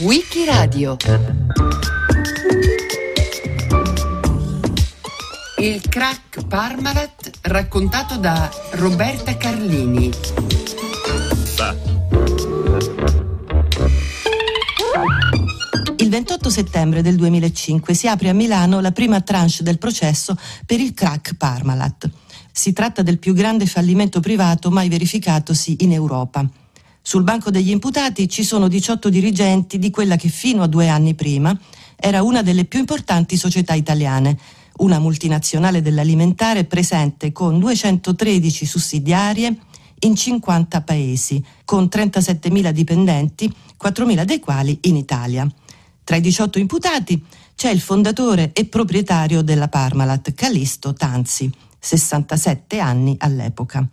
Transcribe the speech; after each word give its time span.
Wikiradio 0.00 0.96
Il 5.58 5.82
crack 5.86 6.46
Parmalat 6.46 7.30
raccontato 7.42 8.16
da 8.16 8.50
Roberta 8.70 9.36
Carlini 9.36 10.10
Il 15.96 16.08
28 16.08 16.48
settembre 16.48 17.02
del 17.02 17.16
2005 17.16 17.92
si 17.92 18.08
apre 18.08 18.30
a 18.30 18.32
Milano 18.32 18.80
la 18.80 18.92
prima 18.92 19.20
tranche 19.20 19.62
del 19.62 19.76
processo 19.76 20.34
per 20.64 20.80
il 20.80 20.94
crack 20.94 21.34
Parmalat. 21.34 22.08
Si 22.50 22.72
tratta 22.72 23.02
del 23.02 23.18
più 23.18 23.34
grande 23.34 23.66
fallimento 23.66 24.20
privato 24.20 24.70
mai 24.70 24.88
verificatosi 24.88 25.76
in 25.80 25.92
Europa. 25.92 26.48
Sul 27.06 27.22
banco 27.22 27.50
degli 27.50 27.68
imputati 27.68 28.30
ci 28.30 28.42
sono 28.42 28.66
18 28.66 29.10
dirigenti 29.10 29.78
di 29.78 29.90
quella 29.90 30.16
che 30.16 30.30
fino 30.30 30.62
a 30.62 30.66
due 30.66 30.88
anni 30.88 31.14
prima 31.14 31.54
era 31.96 32.22
una 32.22 32.40
delle 32.40 32.64
più 32.64 32.78
importanti 32.78 33.36
società 33.36 33.74
italiane, 33.74 34.38
una 34.78 34.98
multinazionale 34.98 35.82
dell'alimentare 35.82 36.64
presente 36.64 37.30
con 37.30 37.58
213 37.58 38.64
sussidiarie 38.64 39.54
in 40.00 40.16
50 40.16 40.80
paesi, 40.80 41.44
con 41.66 41.90
37.000 41.92 42.70
dipendenti, 42.70 43.54
4.000 43.80 44.24
dei 44.24 44.40
quali 44.40 44.78
in 44.84 44.96
Italia. 44.96 45.46
Tra 46.04 46.16
i 46.16 46.22
18 46.22 46.58
imputati 46.58 47.22
c'è 47.54 47.68
il 47.68 47.80
fondatore 47.80 48.52
e 48.54 48.64
proprietario 48.64 49.42
della 49.42 49.68
Parmalat, 49.68 50.32
Calisto 50.32 50.94
Tanzi, 50.94 51.52
67 51.78 52.78
anni 52.78 53.14
all'epoca. 53.18 53.86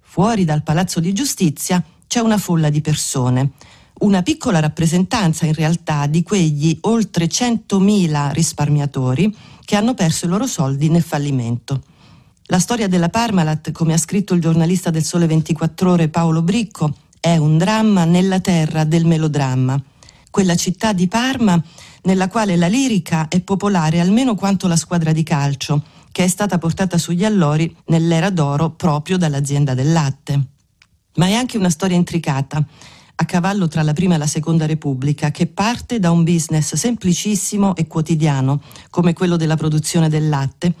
Fuori 0.00 0.44
dal 0.44 0.64
Palazzo 0.64 0.98
di 0.98 1.12
Giustizia 1.12 1.80
c'è 2.10 2.18
una 2.18 2.38
folla 2.38 2.70
di 2.70 2.80
persone, 2.80 3.52
una 4.00 4.22
piccola 4.22 4.58
rappresentanza 4.58 5.46
in 5.46 5.54
realtà 5.54 6.08
di 6.08 6.24
quegli 6.24 6.76
oltre 6.80 7.26
100.000 7.26 8.32
risparmiatori 8.32 9.32
che 9.64 9.76
hanno 9.76 9.94
perso 9.94 10.26
i 10.26 10.28
loro 10.28 10.48
soldi 10.48 10.88
nel 10.88 11.04
fallimento. 11.04 11.84
La 12.46 12.58
storia 12.58 12.88
della 12.88 13.10
Parmalat, 13.10 13.70
come 13.70 13.92
ha 13.92 13.96
scritto 13.96 14.34
il 14.34 14.40
giornalista 14.40 14.90
del 14.90 15.04
Sole 15.04 15.28
24 15.28 15.88
ore 15.88 16.08
Paolo 16.08 16.42
Bricco, 16.42 16.92
è 17.20 17.36
un 17.36 17.58
dramma 17.58 18.04
nella 18.04 18.40
terra 18.40 18.82
del 18.82 19.04
melodramma. 19.04 19.80
Quella 20.32 20.56
città 20.56 20.92
di 20.92 21.06
Parma 21.06 21.62
nella 22.02 22.26
quale 22.26 22.56
la 22.56 22.66
lirica 22.66 23.28
è 23.28 23.40
popolare 23.40 24.00
almeno 24.00 24.34
quanto 24.34 24.66
la 24.66 24.74
squadra 24.74 25.12
di 25.12 25.22
calcio, 25.22 25.80
che 26.10 26.24
è 26.24 26.28
stata 26.28 26.58
portata 26.58 26.98
sugli 26.98 27.24
allori 27.24 27.72
nell'era 27.86 28.30
d'oro 28.30 28.70
proprio 28.70 29.16
dall'azienda 29.16 29.74
del 29.74 29.92
latte. 29.92 30.46
Ma 31.20 31.26
è 31.26 31.34
anche 31.34 31.58
una 31.58 31.68
storia 31.68 31.98
intricata, 31.98 32.64
a 33.16 33.24
cavallo 33.26 33.68
tra 33.68 33.82
la 33.82 33.92
prima 33.92 34.14
e 34.14 34.18
la 34.18 34.26
seconda 34.26 34.64
Repubblica, 34.64 35.30
che 35.30 35.46
parte 35.48 35.98
da 35.98 36.10
un 36.10 36.24
business 36.24 36.72
semplicissimo 36.74 37.76
e 37.76 37.86
quotidiano, 37.86 38.62
come 38.88 39.12
quello 39.12 39.36
della 39.36 39.56
produzione 39.56 40.08
del 40.08 40.30
latte, 40.30 40.72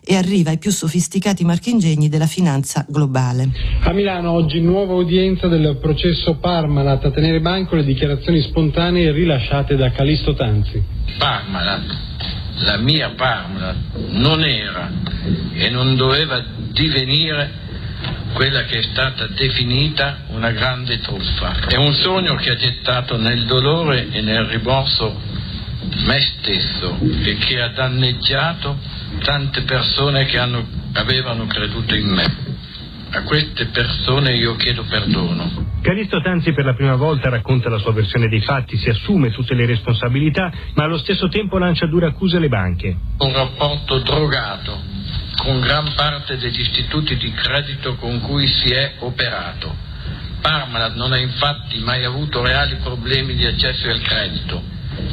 e 0.00 0.14
arriva 0.14 0.50
ai 0.50 0.58
più 0.58 0.70
sofisticati 0.70 1.44
marchingegni 1.44 2.08
della 2.08 2.28
finanza 2.28 2.86
globale. 2.88 3.50
A 3.80 3.92
Milano 3.92 4.30
oggi 4.30 4.60
nuova 4.60 4.94
udienza 4.94 5.48
del 5.48 5.78
processo 5.80 6.36
Parmalat 6.36 7.06
a 7.06 7.10
tenere 7.10 7.40
banco 7.40 7.74
le 7.74 7.82
dichiarazioni 7.82 8.40
spontanee 8.42 9.10
rilasciate 9.10 9.74
da 9.74 9.90
Calisto 9.90 10.34
Tanzi. 10.34 10.80
Parmalat, 11.18 11.82
la 12.60 12.76
mia 12.76 13.10
Parmalat, 13.16 13.76
non 14.10 14.44
era 14.44 14.88
e 15.52 15.68
non 15.68 15.96
doveva 15.96 16.40
divenire 16.72 17.66
quella 18.32 18.64
che 18.64 18.78
è 18.78 18.82
stata 18.82 19.26
definita 19.26 20.24
una 20.28 20.50
grande 20.50 21.00
truffa. 21.00 21.66
È 21.66 21.76
un 21.76 21.92
sogno 21.94 22.34
che 22.36 22.50
ha 22.50 22.56
gettato 22.56 23.16
nel 23.16 23.44
dolore 23.44 24.08
e 24.10 24.20
nel 24.20 24.44
rimorso 24.44 25.20
me 26.04 26.20
stesso 26.20 26.98
e 27.00 27.36
che 27.36 27.60
ha 27.60 27.68
danneggiato 27.68 28.78
tante 29.22 29.62
persone 29.62 30.24
che 30.26 30.38
hanno, 30.38 30.66
avevano 30.92 31.46
creduto 31.46 31.94
in 31.94 32.08
me. 32.08 32.58
A 33.12 33.22
queste 33.24 33.66
persone 33.66 34.36
io 34.36 34.54
chiedo 34.54 34.84
perdono. 34.84 35.68
Calisto 35.82 36.20
Tanzi 36.20 36.52
per 36.52 36.64
la 36.64 36.74
prima 36.74 36.94
volta 36.94 37.28
racconta 37.28 37.68
la 37.68 37.78
sua 37.78 37.92
versione 37.92 38.28
dei 38.28 38.40
fatti, 38.40 38.76
si 38.76 38.88
assume 38.88 39.30
tutte 39.30 39.54
le 39.54 39.66
responsabilità, 39.66 40.52
ma 40.74 40.84
allo 40.84 40.98
stesso 40.98 41.26
tempo 41.28 41.58
lancia 41.58 41.86
dure 41.86 42.06
accuse 42.06 42.36
alle 42.36 42.48
banche. 42.48 42.96
Un 43.18 43.32
rapporto 43.32 43.98
drogato 43.98 44.78
con 45.40 45.60
gran 45.60 45.94
parte 45.94 46.36
degli 46.36 46.60
istituti 46.60 47.16
di 47.16 47.32
credito 47.32 47.94
con 47.94 48.20
cui 48.20 48.46
si 48.46 48.68
è 48.68 48.96
operato. 48.98 49.74
Parmalat 50.42 50.94
non 50.96 51.12
ha 51.12 51.18
infatti 51.18 51.78
mai 51.78 52.04
avuto 52.04 52.42
reali 52.42 52.76
problemi 52.76 53.34
di 53.34 53.46
accesso 53.46 53.88
al 53.88 54.02
credito. 54.02 54.62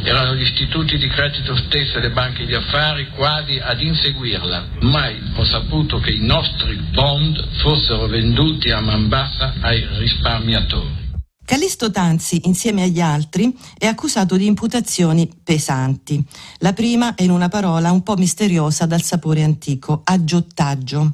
Erano 0.04 0.36
gli 0.36 0.42
istituti 0.42 0.98
di 0.98 1.08
credito 1.08 1.56
stessi 1.56 1.96
e 1.96 2.02
le 2.02 2.10
banche 2.10 2.46
di 2.46 2.54
affari 2.54 3.08
quasi 3.10 3.58
ad 3.58 3.82
inseguirla. 3.82 4.68
Mai 4.82 5.32
ho 5.34 5.46
saputo 5.46 6.00
che 6.00 6.12
i 6.12 6.26
nostri 6.26 6.76
bond 6.92 7.48
fossero 7.60 8.08
venduti 8.08 8.70
a 8.70 8.82
man 8.82 9.08
bassa 9.08 9.54
ai 9.62 9.88
risparmiatori. 9.94 11.07
Calisto 11.48 11.90
Tanzi, 11.92 12.42
insieme 12.44 12.84
agli 12.84 13.00
altri, 13.00 13.58
è 13.78 13.86
accusato 13.86 14.36
di 14.36 14.46
imputazioni 14.46 15.32
pesanti. 15.42 16.22
La 16.58 16.74
prima 16.74 17.16
è 17.16 17.24
in 17.24 17.32
una 17.32 17.48
parola 17.48 17.90
un 17.90 18.04
po' 18.04 18.18
misteriosa 18.18 18.86
dal 18.86 19.02
sapore 19.02 19.44
antico, 19.44 20.02
aggiottaggio. 20.04 21.10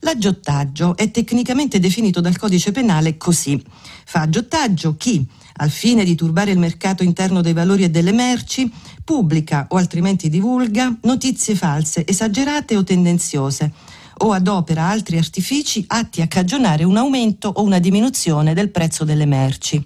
L'aggiottaggio 0.00 0.94
è 0.94 1.10
tecnicamente 1.10 1.78
definito 1.78 2.20
dal 2.20 2.36
codice 2.36 2.70
penale 2.70 3.16
così. 3.16 3.58
Fa 4.04 4.20
aggiottaggio 4.20 4.94
chi, 4.98 5.26
al 5.54 5.70
fine 5.70 6.04
di 6.04 6.14
turbare 6.14 6.50
il 6.50 6.58
mercato 6.58 7.02
interno 7.02 7.40
dei 7.40 7.54
valori 7.54 7.84
e 7.84 7.88
delle 7.88 8.12
merci, 8.12 8.70
pubblica 9.02 9.68
o 9.70 9.78
altrimenti 9.78 10.28
divulga 10.28 10.94
notizie 11.04 11.54
false, 11.54 12.06
esagerate 12.06 12.76
o 12.76 12.84
tendenziose 12.84 13.72
o 14.18 14.32
adopera 14.32 14.88
altri 14.88 15.18
artifici 15.18 15.84
atti 15.86 16.22
a 16.22 16.26
cagionare 16.26 16.84
un 16.84 16.96
aumento 16.96 17.48
o 17.48 17.62
una 17.62 17.78
diminuzione 17.78 18.54
del 18.54 18.70
prezzo 18.70 19.04
delle 19.04 19.26
merci. 19.26 19.84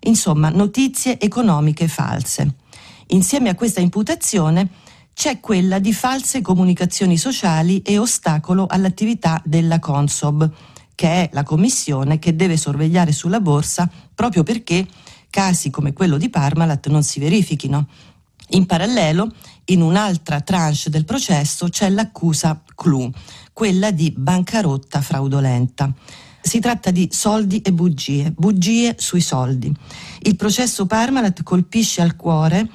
Insomma, 0.00 0.48
notizie 0.48 1.18
economiche 1.18 1.88
false. 1.88 2.54
Insieme 3.08 3.48
a 3.48 3.54
questa 3.54 3.80
imputazione 3.80 4.68
c'è 5.12 5.40
quella 5.40 5.78
di 5.78 5.92
false 5.92 6.40
comunicazioni 6.40 7.18
sociali 7.18 7.82
e 7.82 7.98
ostacolo 7.98 8.66
all'attività 8.68 9.42
della 9.44 9.78
Consob, 9.78 10.50
che 10.94 11.08
è 11.08 11.30
la 11.32 11.42
commissione 11.42 12.18
che 12.18 12.36
deve 12.36 12.56
sorvegliare 12.56 13.12
sulla 13.12 13.40
borsa 13.40 13.90
proprio 14.14 14.42
perché 14.42 14.86
casi 15.28 15.70
come 15.70 15.92
quello 15.92 16.16
di 16.16 16.28
Parmalat 16.28 16.88
non 16.88 17.02
si 17.02 17.20
verifichino. 17.20 17.86
In 18.50 18.66
parallelo, 18.66 19.32
in 19.66 19.80
un'altra 19.80 20.40
tranche 20.40 20.90
del 20.90 21.04
processo 21.04 21.68
c'è 21.68 21.88
l'accusa 21.88 22.60
clou, 22.74 23.10
quella 23.52 23.90
di 23.90 24.12
bancarotta 24.16 25.00
fraudolenta. 25.00 25.92
Si 26.40 26.58
tratta 26.58 26.90
di 26.90 27.08
soldi 27.12 27.60
e 27.60 27.72
bugie, 27.72 28.32
bugie 28.36 28.96
sui 28.98 29.20
soldi. 29.20 29.72
Il 30.22 30.36
processo 30.36 30.86
Parmalat 30.86 31.42
colpisce 31.42 32.00
al 32.00 32.16
cuore 32.16 32.68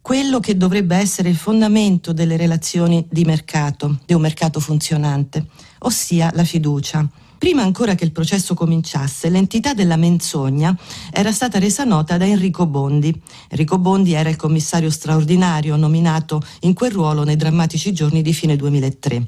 quello 0.00 0.40
che 0.40 0.56
dovrebbe 0.56 0.96
essere 0.96 1.28
il 1.28 1.36
fondamento 1.36 2.12
delle 2.12 2.36
relazioni 2.36 3.06
di 3.10 3.24
mercato, 3.24 3.98
di 4.06 4.14
un 4.14 4.20
mercato 4.20 4.60
funzionante, 4.60 5.46
ossia 5.80 6.30
la 6.34 6.44
fiducia. 6.44 7.06
Prima 7.42 7.62
ancora 7.62 7.96
che 7.96 8.04
il 8.04 8.12
processo 8.12 8.54
cominciasse, 8.54 9.28
l'entità 9.28 9.74
della 9.74 9.96
menzogna 9.96 10.78
era 11.10 11.32
stata 11.32 11.58
resa 11.58 11.82
nota 11.82 12.16
da 12.16 12.24
Enrico 12.24 12.66
Bondi. 12.66 13.12
Enrico 13.48 13.78
Bondi 13.78 14.12
era 14.12 14.28
il 14.28 14.36
commissario 14.36 14.90
straordinario 14.90 15.74
nominato 15.74 16.40
in 16.60 16.72
quel 16.72 16.92
ruolo 16.92 17.24
nei 17.24 17.34
drammatici 17.34 17.92
giorni 17.92 18.22
di 18.22 18.32
fine 18.32 18.54
2003. 18.54 19.26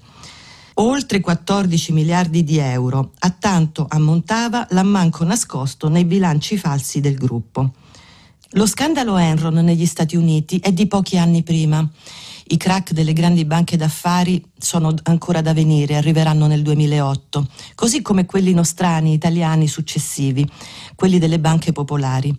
Oltre 0.74 1.18
14 1.18 1.90
miliardi 1.90 2.44
di 2.44 2.58
euro, 2.58 3.14
a 3.18 3.30
tanto 3.30 3.84
ammontava 3.88 4.64
l'ammanco 4.70 5.24
nascosto 5.24 5.88
nei 5.88 6.04
bilanci 6.04 6.56
falsi 6.56 7.00
del 7.00 7.16
gruppo. 7.16 7.72
Lo 8.50 8.66
scandalo 8.66 9.16
Enron 9.16 9.54
negli 9.54 9.86
Stati 9.86 10.14
Uniti 10.14 10.60
è 10.60 10.70
di 10.70 10.86
pochi 10.86 11.18
anni 11.18 11.42
prima. 11.42 11.84
I 12.46 12.56
crack 12.58 12.92
delle 12.92 13.14
grandi 13.14 13.46
banche 13.46 13.78
d'affari 13.78 14.42
sono 14.58 14.94
ancora 15.04 15.40
da 15.40 15.54
venire, 15.54 15.96
arriveranno 15.96 16.46
nel 16.46 16.60
2008, 16.60 17.48
così 17.74 18.02
come 18.02 18.26
quelli 18.26 18.52
nostrani, 18.52 19.14
italiani 19.14 19.66
successivi, 19.66 20.46
quelli 20.94 21.18
delle 21.18 21.38
banche 21.38 21.72
popolari. 21.72 22.36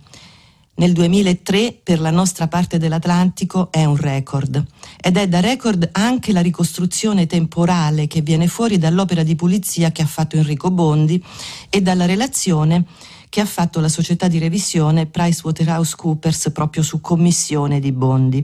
Nel 0.78 0.92
2003 0.92 1.80
per 1.82 2.02
la 2.02 2.12
nostra 2.12 2.48
parte 2.48 2.78
dell'Atlantico 2.78 3.72
è 3.72 3.86
un 3.86 3.96
record 3.96 4.64
ed 5.02 5.16
è 5.16 5.28
da 5.28 5.40
record 5.40 5.90
anche 5.94 6.34
la 6.34 6.42
ricostruzione 6.42 7.26
temporale 7.28 8.08
che 8.08 8.22
viene 8.22 8.48
fuori 8.48 8.78
dall'opera 8.78 9.24
di 9.24 9.36
pulizia 9.36 9.92
che 9.92 10.02
ha 10.02 10.06
fatto 10.06 10.36
Enrico 10.36 10.70
Bondi 10.70 11.24
e 11.70 11.82
dalla 11.82 12.06
relazione 12.06 12.84
che 13.30 13.40
ha 13.40 13.46
fatto 13.46 13.80
la 13.80 13.90
società 13.90 14.28
di 14.28 14.38
revisione 14.38 15.06
PricewaterhouseCoopers 15.06 16.52
proprio 16.52 16.84
su 16.84 17.00
commissione 17.00 17.80
di 17.80 17.94
Bondi 17.94 18.44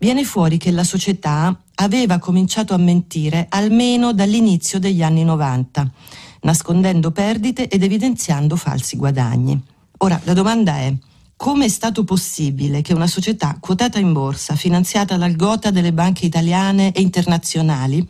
viene 0.00 0.24
fuori 0.24 0.56
che 0.56 0.70
la 0.70 0.82
società 0.82 1.54
aveva 1.76 2.18
cominciato 2.18 2.72
a 2.74 2.78
mentire 2.78 3.46
almeno 3.50 4.12
dall'inizio 4.12 4.78
degli 4.78 5.02
anni 5.02 5.24
90, 5.24 5.90
nascondendo 6.40 7.10
perdite 7.10 7.68
ed 7.68 7.82
evidenziando 7.82 8.56
falsi 8.56 8.96
guadagni. 8.96 9.60
Ora, 9.98 10.18
la 10.24 10.32
domanda 10.32 10.76
è 10.78 10.94
come 11.36 11.66
è 11.66 11.68
stato 11.68 12.04
possibile 12.04 12.80
che 12.80 12.94
una 12.94 13.06
società 13.06 13.56
quotata 13.60 13.98
in 13.98 14.12
borsa, 14.12 14.56
finanziata 14.56 15.16
dal 15.16 15.36
gota 15.36 15.70
delle 15.70 15.92
banche 15.92 16.26
italiane 16.26 16.92
e 16.92 17.00
internazionali, 17.02 18.06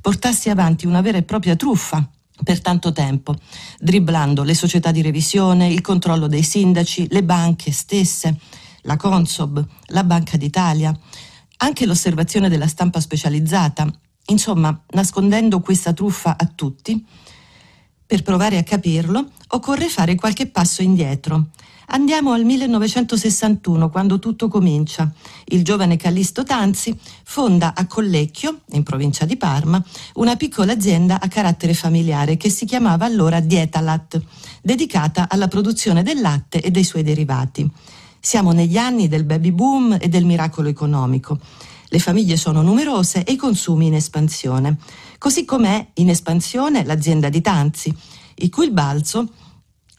portasse 0.00 0.50
avanti 0.50 0.86
una 0.86 1.00
vera 1.00 1.18
e 1.18 1.22
propria 1.22 1.56
truffa 1.56 2.06
per 2.42 2.60
tanto 2.60 2.92
tempo, 2.92 3.34
dribblando 3.78 4.42
le 4.42 4.54
società 4.54 4.92
di 4.92 5.02
revisione, 5.02 5.68
il 5.68 5.82
controllo 5.82 6.26
dei 6.26 6.42
sindaci, 6.42 7.08
le 7.10 7.22
banche 7.22 7.70
stesse, 7.70 8.38
la 8.82 8.96
Consob, 8.96 9.62
la 9.88 10.04
Banca 10.04 10.36
d'Italia, 10.36 10.96
anche 11.62 11.86
l'osservazione 11.86 12.48
della 12.48 12.66
stampa 12.66 13.00
specializzata, 13.00 13.90
insomma, 14.26 14.78
nascondendo 14.90 15.60
questa 15.60 15.92
truffa 15.92 16.36
a 16.38 16.46
tutti. 16.46 17.04
Per 18.06 18.22
provare 18.22 18.58
a 18.58 18.62
capirlo, 18.62 19.30
occorre 19.48 19.88
fare 19.88 20.14
qualche 20.14 20.46
passo 20.46 20.82
indietro 20.82 21.50
Andiamo 21.92 22.32
al 22.32 22.44
1961, 22.44 23.90
quando 23.90 24.20
tutto 24.20 24.46
comincia. 24.46 25.10
Il 25.46 25.64
giovane 25.64 25.96
Callisto 25.96 26.44
Tanzi 26.44 26.96
fonda 27.24 27.74
a 27.74 27.84
Collecchio, 27.86 28.60
in 28.70 28.84
provincia 28.84 29.24
di 29.24 29.36
Parma, 29.36 29.82
una 30.14 30.36
piccola 30.36 30.72
azienda 30.72 31.20
a 31.20 31.26
carattere 31.26 31.74
familiare 31.74 32.36
che 32.36 32.48
si 32.48 32.64
chiamava 32.64 33.06
allora 33.06 33.40
Dietalat, 33.40 34.22
dedicata 34.62 35.26
alla 35.28 35.48
produzione 35.48 36.04
del 36.04 36.20
latte 36.20 36.60
e 36.60 36.70
dei 36.70 36.84
suoi 36.84 37.02
derivati. 37.02 37.68
Siamo 38.22 38.52
negli 38.52 38.76
anni 38.76 39.08
del 39.08 39.24
baby 39.24 39.50
boom 39.50 39.96
e 39.98 40.08
del 40.08 40.26
miracolo 40.26 40.68
economico. 40.68 41.38
Le 41.88 41.98
famiglie 41.98 42.36
sono 42.36 42.60
numerose 42.60 43.24
e 43.24 43.32
i 43.32 43.36
consumi 43.36 43.86
in 43.86 43.94
espansione. 43.94 44.76
Così 45.16 45.46
com'è 45.46 45.88
in 45.94 46.10
espansione 46.10 46.84
l'azienda 46.84 47.30
di 47.30 47.40
Tanzi, 47.40 47.92
il 48.36 48.50
cui 48.50 48.70
balzo 48.70 49.26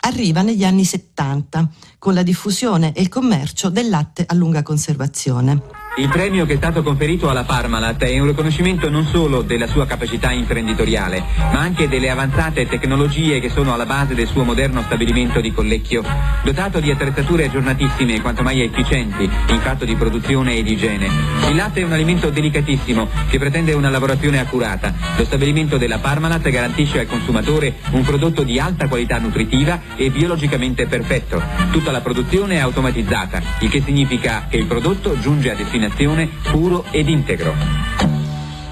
arriva 0.02 0.44
negli 0.44 0.64
anni 0.64 0.86
70 0.86 1.68
con 1.98 2.14
la 2.14 2.22
diffusione 2.22 2.94
e 2.94 3.02
il 3.02 3.10
commercio 3.10 3.70
del 3.70 3.90
latte 3.90 4.24
a 4.28 4.36
lunga 4.36 4.62
conservazione. 4.62 5.81
Il 5.98 6.08
premio 6.08 6.46
che 6.46 6.54
è 6.54 6.56
stato 6.56 6.84
conferito 6.84 7.30
alla 7.30 7.44
Parmalat 7.44 8.02
è 8.06 8.18
un 8.18 8.28
riconoscimento 8.28 8.90
non 8.90 9.06
solo 9.08 9.42
della 9.42 9.68
sua 9.68 9.86
capacità 9.86 10.32
imprenditoriale, 10.32 11.22
ma 11.52 11.60
anche 11.60 11.90
delle 11.90 12.10
avanzate 12.10 12.66
tecnologie 12.66 13.42
che 13.42 13.50
sono 13.50 13.74
alla 13.74 13.86
base 13.86 14.16
del 14.16 14.28
suo 14.28 14.46
moderno 14.46 14.82
stabilimento 14.84 15.42
di 15.42 15.52
Collecchio, 15.52 16.02
dotato 16.46 16.80
di 16.80 16.92
attrezzature 16.92 17.44
aggiornatissime 17.44 18.16
e 18.16 18.22
quanto 18.22 18.42
mai 18.42 18.62
efficienti 18.62 19.24
in 19.24 19.60
fatto 19.60 19.84
di 19.84 19.96
produzione 19.96 20.56
e 20.56 20.64
di 20.64 20.72
igiene. 20.72 21.10
Il 21.50 21.58
latte 21.58 21.82
è 21.82 21.84
un 21.84 21.92
alimento 21.92 22.30
delicatissimo 22.30 23.10
che 23.28 23.38
pretende 23.38 23.74
una 23.74 23.90
lavorazione 23.90 24.40
accurata. 24.40 24.94
Lo 25.18 25.26
stabilimento 25.26 25.78
della 25.78 26.00
Parmalat 26.00 26.50
garantisce 26.50 27.02
al 27.02 27.08
consumatore 27.08 27.76
un 27.92 28.04
prodotto 28.04 28.44
di 28.44 28.58
alta 28.62 28.88
qualità 28.88 29.18
nutritiva 29.18 29.82
e 29.98 30.10
biologicamente 30.10 30.88
perfetto. 30.88 31.44
Tutta 31.70 31.92
la 31.92 32.00
produzione 32.00 32.56
è 32.56 32.60
automatizzata, 32.60 33.42
il 33.60 33.70
che 33.70 33.82
significa 33.82 34.46
che 34.50 34.56
il 34.56 34.68
prodotto 34.68 35.20
giunge 35.20 35.52
a 35.52 35.56
destinazione 35.56 35.80
destinazione 35.92 36.30
puro 36.52 36.86
ed 36.92 37.10
integro. 37.10 37.54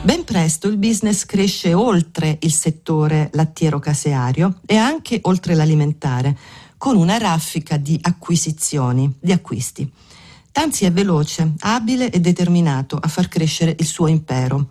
Ben 0.01 0.24
presto 0.24 0.68
il 0.68 0.77
business 0.77 1.25
cresce 1.25 1.74
oltre 1.74 2.38
il 2.42 2.51
settore 2.51 3.30
lattiero-caseario 3.33 4.60
e 4.66 4.75
anche 4.75 5.19
oltre 5.24 5.54
l'alimentare, 5.54 6.38
con 6.77 6.95
una 6.95 7.18
raffica 7.18 7.77
di 7.77 8.00
acquisizioni, 8.01 9.13
di 9.19 9.31
acquisti. 9.31 9.92
Tanzi 10.51 10.86
è 10.86 10.92
veloce, 10.92 11.54
abile 11.60 12.10
e 12.10 12.19
determinato 12.19 12.98
a 12.98 13.07
far 13.07 13.27
crescere 13.27 13.75
il 13.77 13.86
suo 13.86 14.07
impero, 14.07 14.69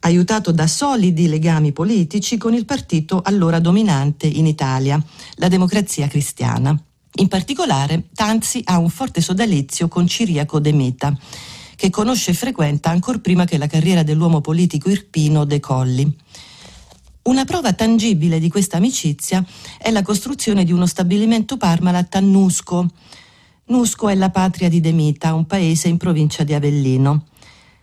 aiutato 0.00 0.50
da 0.52 0.66
solidi 0.66 1.28
legami 1.28 1.72
politici 1.72 2.36
con 2.36 2.52
il 2.52 2.64
partito 2.64 3.22
allora 3.24 3.60
dominante 3.60 4.26
in 4.26 4.46
Italia, 4.46 5.02
la 5.36 5.48
Democrazia 5.48 6.08
Cristiana. 6.08 6.78
In 7.18 7.28
particolare, 7.28 8.08
Tanzi 8.12 8.60
ha 8.64 8.76
un 8.78 8.90
forte 8.90 9.20
sodalizio 9.20 9.88
con 9.88 10.06
Ciriaco 10.06 10.58
De 10.58 10.72
Meta, 10.72 11.16
che 11.76 11.90
conosce 11.90 12.32
e 12.32 12.34
frequenta 12.34 12.90
ancor 12.90 13.20
prima 13.20 13.44
che 13.44 13.58
la 13.58 13.66
carriera 13.68 14.02
dell'uomo 14.02 14.40
politico 14.40 14.90
irpino 14.90 15.44
decolli. 15.44 16.16
Una 17.22 17.44
prova 17.44 17.72
tangibile 17.72 18.38
di 18.38 18.48
questa 18.48 18.78
amicizia 18.78 19.44
è 19.78 19.90
la 19.90 20.02
costruzione 20.02 20.64
di 20.64 20.72
uno 20.72 20.86
stabilimento 20.86 21.56
Parmalat 21.56 22.14
a 22.14 22.20
Nusco. 22.20 22.88
Nusco 23.66 24.08
è 24.08 24.14
la 24.14 24.30
patria 24.30 24.68
di 24.68 24.80
Demita, 24.80 25.34
un 25.34 25.44
paese 25.44 25.88
in 25.88 25.96
provincia 25.96 26.44
di 26.44 26.54
Avellino. 26.54 27.26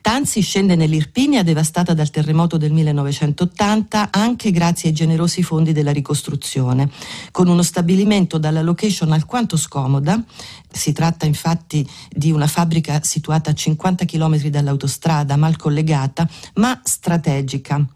Tanzi 0.03 0.41
scende 0.41 0.75
nell'Irpinia 0.75 1.43
devastata 1.43 1.93
dal 1.93 2.09
terremoto 2.09 2.57
del 2.57 2.73
1980 2.73 4.09
anche 4.11 4.51
grazie 4.51 4.89
ai 4.89 4.95
generosi 4.95 5.43
fondi 5.43 5.71
della 5.71 5.93
ricostruzione, 5.93 6.91
con 7.31 7.47
uno 7.47 7.63
stabilimento 7.63 8.37
dalla 8.37 8.61
location 8.61 9.13
alquanto 9.13 9.55
scomoda. 9.55 10.21
Si 10.69 10.91
tratta 10.91 11.25
infatti 11.25 11.89
di 12.09 12.33
una 12.33 12.47
fabbrica 12.47 13.01
situata 13.01 13.51
a 13.51 13.53
50 13.53 14.03
km 14.03 14.47
dall'autostrada, 14.47 15.37
mal 15.37 15.55
collegata, 15.55 16.29
ma 16.55 16.77
strategica 16.83 17.87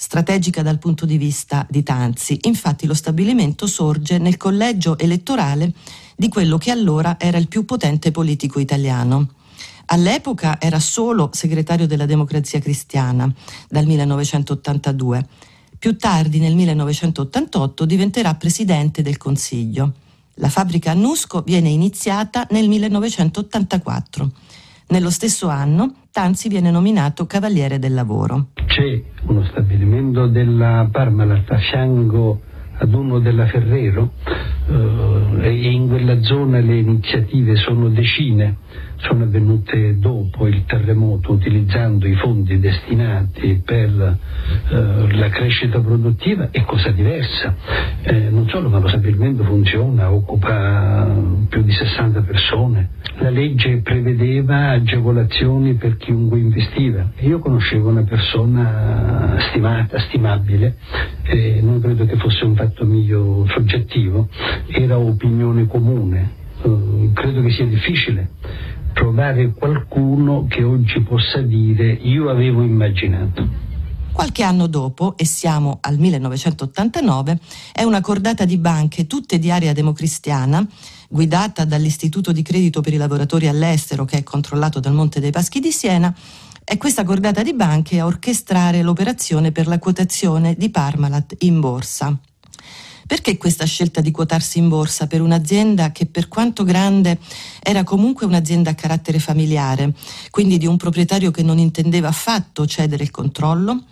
strategica 0.00 0.62
dal 0.62 0.78
punto 0.78 1.06
di 1.06 1.18
vista 1.18 1.64
di 1.70 1.84
Tanzi. 1.84 2.38
Infatti 2.42 2.86
lo 2.86 2.94
stabilimento 2.94 3.68
sorge 3.68 4.18
nel 4.18 4.36
collegio 4.36 4.98
elettorale 4.98 5.72
di 6.16 6.28
quello 6.28 6.58
che 6.58 6.72
allora 6.72 7.16
era 7.18 7.38
il 7.38 7.46
più 7.46 7.64
potente 7.64 8.10
politico 8.10 8.58
italiano. 8.58 9.37
All'epoca 9.90 10.60
era 10.60 10.78
solo 10.80 11.30
segretario 11.32 11.86
della 11.86 12.04
Democrazia 12.04 12.60
Cristiana 12.60 13.32
dal 13.68 13.86
1982. 13.86 15.26
Più 15.78 15.96
tardi, 15.96 16.40
nel 16.40 16.54
1988, 16.54 17.86
diventerà 17.86 18.34
presidente 18.34 19.00
del 19.00 19.16
Consiglio. 19.16 19.94
La 20.34 20.48
fabbrica 20.50 20.90
a 20.90 20.94
Nusco 20.94 21.42
viene 21.42 21.70
iniziata 21.70 22.46
nel 22.50 22.68
1984. 22.68 24.30
Nello 24.88 25.10
stesso 25.10 25.48
anno 25.48 25.94
Tanzi 26.10 26.48
viene 26.48 26.70
nominato 26.70 27.26
Cavaliere 27.26 27.78
del 27.78 27.94
Lavoro. 27.94 28.48
C'è 28.66 29.02
uno 29.26 29.44
stabilimento 29.44 30.26
della 30.26 30.88
Parmalat 30.90 31.50
a 31.50 31.58
fianco 31.58 32.40
ad 32.78 32.92
uno 32.92 33.20
della 33.20 33.46
Ferrero 33.46 34.12
eh, 34.68 35.38
e 35.42 35.70
in 35.70 35.88
quella 35.88 36.20
zona 36.22 36.58
le 36.60 36.78
iniziative 36.78 37.56
sono 37.56 37.88
decine 37.88 38.56
sono 38.98 39.24
avvenute 39.24 39.98
dopo 39.98 40.46
il 40.46 40.64
terremoto 40.64 41.32
utilizzando 41.32 42.06
i 42.06 42.14
fondi 42.14 42.58
destinati 42.58 43.62
per 43.64 44.18
eh, 44.70 45.16
la 45.16 45.28
crescita 45.28 45.80
produttiva 45.80 46.48
è 46.50 46.62
cosa 46.64 46.90
diversa. 46.90 47.54
Eh, 48.02 48.30
non 48.30 48.48
solo 48.48 48.68
ma 48.68 48.78
lo 48.78 48.88
stabilimento 48.88 49.44
funziona, 49.44 50.12
occupa 50.12 51.14
più 51.48 51.62
di 51.62 51.72
60 51.72 52.22
persone. 52.22 52.90
La 53.18 53.30
legge 53.30 53.80
prevedeva 53.82 54.70
agevolazioni 54.70 55.74
per 55.74 55.96
chiunque 55.96 56.38
investiva. 56.38 57.10
Io 57.20 57.38
conoscevo 57.38 57.88
una 57.88 58.04
persona 58.04 59.36
stimata, 59.50 59.98
stimabile, 60.00 60.76
eh, 61.24 61.60
non 61.62 61.80
credo 61.80 62.04
che 62.04 62.16
fosse 62.16 62.44
un 62.44 62.54
fatto 62.54 62.84
mio 62.84 63.46
soggettivo, 63.48 64.28
era 64.68 64.98
opinione 64.98 65.66
comune. 65.66 66.36
Uh, 66.60 67.12
credo 67.12 67.40
che 67.42 67.50
sia 67.50 67.66
difficile 67.66 68.30
trovare 68.98 69.52
qualcuno 69.52 70.46
che 70.48 70.64
oggi 70.64 71.00
possa 71.02 71.40
dire 71.40 71.92
io 71.92 72.28
avevo 72.28 72.62
immaginato. 72.62 73.66
Qualche 74.10 74.42
anno 74.42 74.66
dopo, 74.66 75.16
e 75.16 75.24
siamo 75.24 75.78
al 75.82 75.98
1989, 75.98 77.38
è 77.72 77.84
una 77.84 78.00
cordata 78.00 78.44
di 78.44 78.58
banche, 78.58 79.06
tutte 79.06 79.38
di 79.38 79.52
area 79.52 79.72
democristiana, 79.72 80.66
guidata 81.08 81.64
dall'Istituto 81.64 82.32
di 82.32 82.42
Credito 82.42 82.80
per 82.80 82.92
i 82.92 82.96
Lavoratori 82.96 83.46
all'Estero, 83.46 84.04
che 84.04 84.18
è 84.18 84.22
controllato 84.24 84.80
dal 84.80 84.94
Monte 84.94 85.20
dei 85.20 85.30
Paschi 85.30 85.60
di 85.60 85.70
Siena, 85.70 86.12
è 86.64 86.76
questa 86.76 87.04
cordata 87.04 87.44
di 87.44 87.54
banche 87.54 88.00
a 88.00 88.06
orchestrare 88.06 88.82
l'operazione 88.82 89.52
per 89.52 89.68
la 89.68 89.78
quotazione 89.78 90.56
di 90.58 90.70
Parmalat 90.70 91.36
in 91.40 91.60
borsa. 91.60 92.18
Perché 93.08 93.38
questa 93.38 93.64
scelta 93.64 94.02
di 94.02 94.10
quotarsi 94.10 94.58
in 94.58 94.68
borsa 94.68 95.06
per 95.06 95.22
un'azienda 95.22 95.92
che 95.92 96.04
per 96.04 96.28
quanto 96.28 96.62
grande 96.62 97.18
era 97.62 97.82
comunque 97.82 98.26
un'azienda 98.26 98.72
a 98.72 98.74
carattere 98.74 99.18
familiare, 99.18 99.94
quindi 100.30 100.58
di 100.58 100.66
un 100.66 100.76
proprietario 100.76 101.30
che 101.30 101.42
non 101.42 101.58
intendeva 101.58 102.08
affatto 102.08 102.66
cedere 102.66 103.02
il 103.04 103.10
controllo? 103.10 103.84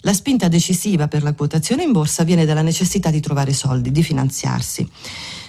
La 0.00 0.12
spinta 0.12 0.48
decisiva 0.48 1.06
per 1.06 1.22
la 1.22 1.34
quotazione 1.34 1.84
in 1.84 1.92
borsa 1.92 2.24
viene 2.24 2.44
dalla 2.44 2.62
necessità 2.62 3.10
di 3.10 3.20
trovare 3.20 3.52
soldi, 3.52 3.92
di 3.92 4.02
finanziarsi. 4.02 4.88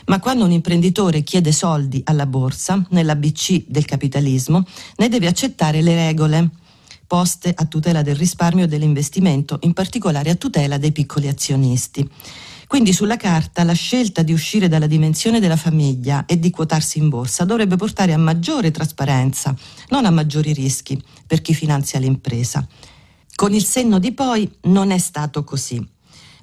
Ma 0.06 0.20
quando 0.20 0.46
un 0.46 0.52
imprenditore 0.52 1.24
chiede 1.24 1.52
soldi 1.52 2.04
alla 2.06 2.28
borsa, 2.28 2.86
nella 2.90 3.16
BC 3.16 3.66
del 3.66 3.86
capitalismo, 3.86 4.64
ne 4.98 5.10
deve 5.10 5.26
accettare 5.26 5.82
le 5.82 5.96
regole 5.96 6.50
poste 7.08 7.52
a 7.56 7.66
tutela 7.66 8.04
del 8.04 8.16
risparmio 8.16 8.66
e 8.66 8.68
dell'investimento, 8.68 9.58
in 9.64 9.74
particolare 9.74 10.30
a 10.30 10.36
tutela 10.36 10.78
dei 10.78 10.92
piccoli 10.92 11.28
azionisti. 11.28 12.08
Quindi 12.70 12.94
sulla 12.94 13.18
carta 13.18 13.64
la 13.64 13.74
scelta 13.74 14.22
di 14.22 14.32
uscire 14.32 14.68
dalla 14.68 14.86
dimensione 14.86 15.40
della 15.40 15.56
famiglia 15.56 16.26
e 16.28 16.38
di 16.38 16.52
quotarsi 16.52 17.00
in 17.00 17.10
borsa 17.10 17.44
dovrebbe 17.44 17.78
portare 17.78 18.14
a 18.14 18.18
maggiore 18.20 18.70
trasparenza, 18.70 19.56
non 19.88 20.06
a 20.06 20.12
maggiori 20.12 20.54
rischi 20.54 21.02
per 21.26 21.42
chi 21.42 21.56
finanzia 21.56 21.98
l'impresa. 21.98 22.66
Con 23.34 23.56
il 23.56 23.66
senno 23.66 23.98
di 23.98 24.12
poi 24.12 24.48
non 24.66 24.92
è 24.92 25.00
stato 25.00 25.44
così. 25.44 25.84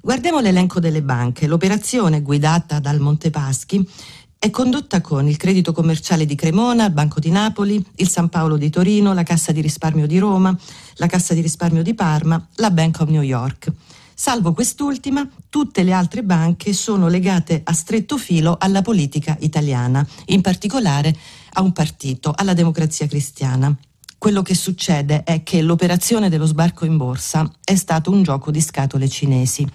Guardiamo 0.01 0.41
l'elenco 0.41 0.81
delle 0.81 1.01
banche. 1.01 1.47
L'operazione 1.47 2.21
guidata 2.21 2.79
dal 2.79 2.99
Montepaschi 2.99 3.89
è 4.37 4.49
condotta 4.49 4.99
con 4.99 5.29
il 5.29 5.37
Credito 5.37 5.71
Commerciale 5.71 6.25
di 6.25 6.35
Cremona, 6.35 6.87
il 6.87 6.91
Banco 6.93 7.21
di 7.21 7.29
Napoli, 7.29 7.81
il 7.95 8.09
San 8.09 8.27
Paolo 8.27 8.57
di 8.57 8.69
Torino, 8.69 9.13
la 9.13 9.23
Cassa 9.23 9.53
di 9.53 9.61
Risparmio 9.61 10.05
di 10.05 10.17
Roma, 10.17 10.53
la 10.95 11.07
Cassa 11.07 11.33
di 11.33 11.39
Risparmio 11.39 11.83
di 11.83 11.93
Parma, 11.93 12.45
la 12.55 12.69
Bank 12.69 12.99
of 12.99 13.07
New 13.07 13.21
York. 13.21 13.71
Salvo 14.19 14.51
quest'ultima, 14.51 15.29
tutte 15.47 15.83
le 15.83 15.91
altre 15.91 16.23
banche 16.23 16.73
sono 16.73 17.07
legate 17.07 17.61
a 17.63 17.71
stretto 17.71 18.17
filo 18.17 18.57
alla 18.59 18.81
politica 18.81 19.37
italiana, 19.41 20.05
in 20.25 20.41
particolare 20.41 21.15
a 21.53 21.61
un 21.61 21.71
partito, 21.71 22.33
alla 22.35 22.55
democrazia 22.55 23.05
cristiana. 23.05 23.77
Quello 24.17 24.41
che 24.41 24.55
succede 24.55 25.21
è 25.21 25.43
che 25.43 25.61
l'operazione 25.61 26.29
dello 26.29 26.47
sbarco 26.47 26.83
in 26.85 26.97
borsa 26.97 27.47
è 27.63 27.75
stato 27.75 28.09
un 28.09 28.23
gioco 28.23 28.49
di 28.49 28.59
scatole 28.59 29.07
cinesi 29.07 29.67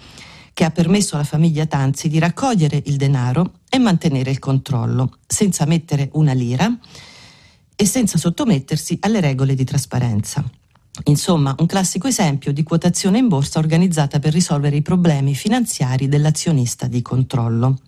che 0.51 0.65
ha 0.65 0.71
permesso 0.71 1.15
alla 1.15 1.23
famiglia 1.23 1.65
Tanzi 1.65 2.09
di 2.09 2.19
raccogliere 2.19 2.83
il 2.87 2.97
denaro 2.97 3.59
e 3.69 3.79
mantenere 3.79 4.29
il 4.29 4.39
controllo, 4.39 5.19
senza 5.25 5.65
mettere 5.65 6.09
una 6.15 6.33
lira 6.33 6.69
e 7.77 7.85
senza 7.85 8.17
sottomettersi 8.17 8.97
alle 8.99 9.21
regole 9.21 9.55
di 9.55 9.63
trasparenza. 9.63 10.43
Insomma, 11.05 11.55
un 11.57 11.65
classico 11.65 12.07
esempio 12.07 12.53
di 12.53 12.61
quotazione 12.63 13.17
in 13.17 13.27
borsa 13.27 13.59
organizzata 13.59 14.19
per 14.19 14.31
risolvere 14.31 14.75
i 14.75 14.81
problemi 14.81 15.33
finanziari 15.33 16.07
dell'azionista 16.07 16.87
di 16.87 17.01
controllo. 17.01 17.79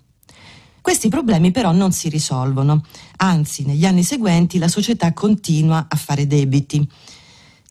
Questi 0.81 1.09
problemi 1.09 1.51
però 1.51 1.71
non 1.71 1.91
si 1.91 2.09
risolvono, 2.09 2.83
anzi 3.17 3.63
negli 3.65 3.85
anni 3.85 4.03
seguenti 4.03 4.57
la 4.57 4.67
società 4.67 5.13
continua 5.13 5.85
a 5.87 5.95
fare 5.95 6.27
debiti. 6.27 6.87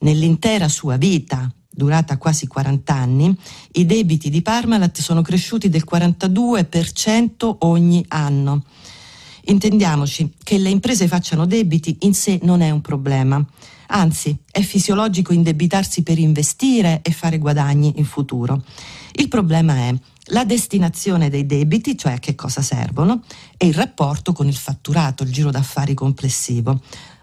Nell'intera 0.01 0.69
sua 0.69 0.97
vita, 0.97 1.53
durata 1.69 2.17
quasi 2.17 2.47
40 2.47 2.95
anni, 2.95 3.37
i 3.73 3.87
debiti 3.87 4.31
di 4.31 4.43
Parmalat 4.43 5.01
sono 5.01 5.23
cresciuti 5.23 5.69
del 5.69 5.85
42% 5.89 7.57
ogni 7.61 8.05
anno. 8.09 8.65
Intendiamoci 9.47 10.33
che 10.43 10.59
le 10.59 10.71
imprese 10.71 11.07
facciano 11.07 11.47
debiti 11.47 11.99
in 12.01 12.15
sé 12.15 12.39
non 12.43 12.61
è 12.63 12.71
un 12.71 12.81
problema. 12.81 13.45
Anzi, 13.89 14.37
è 14.51 14.63
fisiologico 14.63 15.33
indebitarsi 15.33 16.03
per 16.03 16.19
investire 16.19 17.01
e 17.03 17.11
fare 17.11 17.39
guadagni 17.39 17.95
in 17.97 18.07
futuro. 18.07 18.65
Il 19.13 19.29
problema 19.29 19.75
è 19.77 19.95
la 20.29 20.45
destinazione 20.45 21.29
dei 21.29 21.45
debiti, 21.45 21.97
cioè 21.99 22.15
a 22.15 22.19
che 22.19 22.35
cosa 22.35 22.63
servono, 22.63 23.23
e 23.59 23.67
il 23.67 23.75
rapporto 23.75 24.33
con 24.33 24.47
il 24.47 24.57
fatturato, 24.57 25.23
il 25.23 25.33
giro 25.33 25.51
d'affari 25.51 25.93
complessivo. 25.93 26.81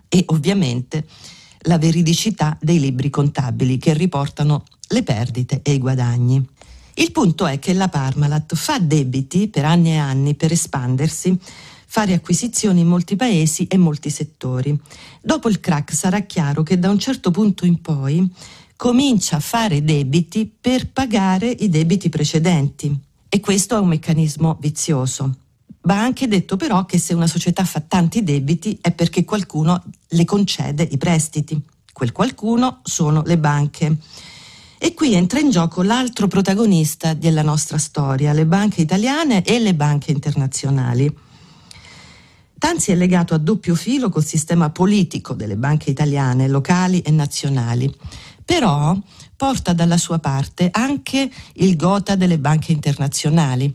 E 0.08 0.24
ovviamente 0.28 1.08
la 1.62 1.80
veridicità 1.80 2.58
dei 2.62 2.80
libri 2.80 3.10
contabili 3.10 3.78
che 3.78 3.94
riportano 3.94 4.64
le 4.90 5.04
perdite 5.04 5.62
e 5.64 5.74
i 5.74 5.80
guadagni. 5.80 6.46
Il 6.96 7.12
punto 7.12 7.48
è 7.48 7.58
che 7.58 7.74
la 7.74 7.88
Parmalat 7.88 8.54
fa 8.56 8.78
debiti 8.78 9.48
per 9.48 9.66
anni 9.66 9.92
e 9.92 9.98
anni 9.98 10.36
per 10.36 10.52
espandersi, 10.52 11.38
fare 11.94 12.14
acquisizioni 12.14 12.80
in 12.80 12.88
molti 12.88 13.18
paesi 13.18 13.68
e 13.68 13.76
molti 13.76 14.10
settori. 14.10 14.80
Dopo 15.22 15.50
il 15.50 15.60
crack 15.60 15.94
sarà 15.94 16.22
chiaro 16.22 16.64
che 16.64 16.80
da 16.80 16.90
un 16.90 16.98
certo 16.98 17.32
punto 17.32 17.66
in 17.66 17.82
poi 17.82 18.26
comincia 18.78 19.36
a 19.36 19.40
fare 19.42 19.84
debiti 19.84 20.50
per 20.62 20.90
pagare 20.90 21.50
i 21.50 21.68
debiti 21.68 22.08
precedenti. 22.08 22.98
E 23.28 23.42
questo 23.42 23.76
è 23.76 23.80
un 23.82 23.90
meccanismo 23.90 24.58
vizioso. 24.62 25.36
Va 25.82 26.02
anche 26.02 26.30
detto 26.30 26.56
però 26.56 26.86
che 26.86 26.98
se 26.98 27.14
una 27.14 27.28
società 27.28 27.66
fa 27.66 27.82
tanti 27.82 28.24
debiti 28.24 28.78
è 28.80 28.94
perché 28.94 29.26
qualcuno 29.26 29.84
le 30.08 30.24
concede 30.24 30.88
i 30.90 30.98
prestiti. 30.98 31.62
Quel 31.92 32.14
qualcuno 32.14 32.80
sono 32.84 33.22
le 33.26 33.38
banche. 33.38 33.98
E 34.78 34.94
qui 34.94 35.14
entra 35.14 35.42
in 35.42 35.50
gioco 35.50 35.82
l'altro 35.82 36.30
protagonista 36.30 37.14
della 37.14 37.42
nostra 37.42 37.78
storia, 37.78 38.32
le 38.32 38.46
banche 38.46 38.80
italiane 38.80 39.44
e 39.44 39.60
le 39.60 39.76
banche 39.76 40.12
internazionali. 40.12 41.30
Tanzi 42.62 42.92
è 42.92 42.96
legato 42.96 43.34
a 43.34 43.40
doppio 43.40 43.74
filo 43.74 44.10
col 44.10 44.24
sistema 44.24 44.70
politico 44.70 45.34
delle 45.34 45.58
banche 45.58 45.90
italiane, 45.90 46.48
locali 46.48 47.02
e 47.02 47.10
nazionali, 47.10 47.92
però 48.46 48.96
porta 49.36 49.74
dalla 49.74 49.98
sua 49.98 50.20
parte 50.20 50.70
anche 50.72 51.28
il 51.54 51.76
gota 51.76 52.14
delle 52.14 52.38
banche 52.38 52.72
internazionali 52.72 53.74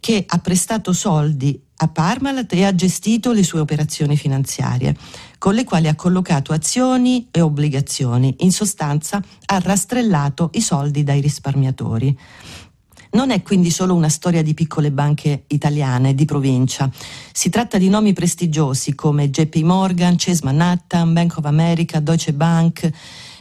che 0.00 0.24
ha 0.26 0.38
prestato 0.38 0.94
soldi 0.94 1.62
a 1.76 1.88
Parmalat 1.88 2.50
e 2.54 2.64
ha 2.64 2.74
gestito 2.74 3.32
le 3.32 3.42
sue 3.42 3.60
operazioni 3.60 4.16
finanziarie, 4.16 4.96
con 5.36 5.52
le 5.52 5.64
quali 5.64 5.88
ha 5.88 5.94
collocato 5.94 6.54
azioni 6.54 7.28
e 7.30 7.42
obbligazioni. 7.42 8.36
In 8.38 8.50
sostanza 8.50 9.22
ha 9.44 9.58
rastrellato 9.58 10.48
i 10.54 10.62
soldi 10.62 11.04
dai 11.04 11.20
risparmiatori. 11.20 12.18
Non 13.12 13.30
è 13.30 13.42
quindi 13.42 13.70
solo 13.70 13.94
una 13.94 14.08
storia 14.08 14.42
di 14.42 14.54
piccole 14.54 14.90
banche 14.90 15.44
italiane 15.48 16.14
di 16.14 16.24
provincia. 16.24 16.90
Si 17.32 17.50
tratta 17.50 17.76
di 17.76 17.90
nomi 17.90 18.14
prestigiosi 18.14 18.94
come 18.94 19.28
JP 19.28 19.56
Morgan, 19.56 20.14
Chase 20.16 20.40
Manhattan, 20.44 21.12
Bank 21.12 21.36
of 21.36 21.44
America, 21.44 22.00
Deutsche 22.00 22.32
Bank, 22.32 22.90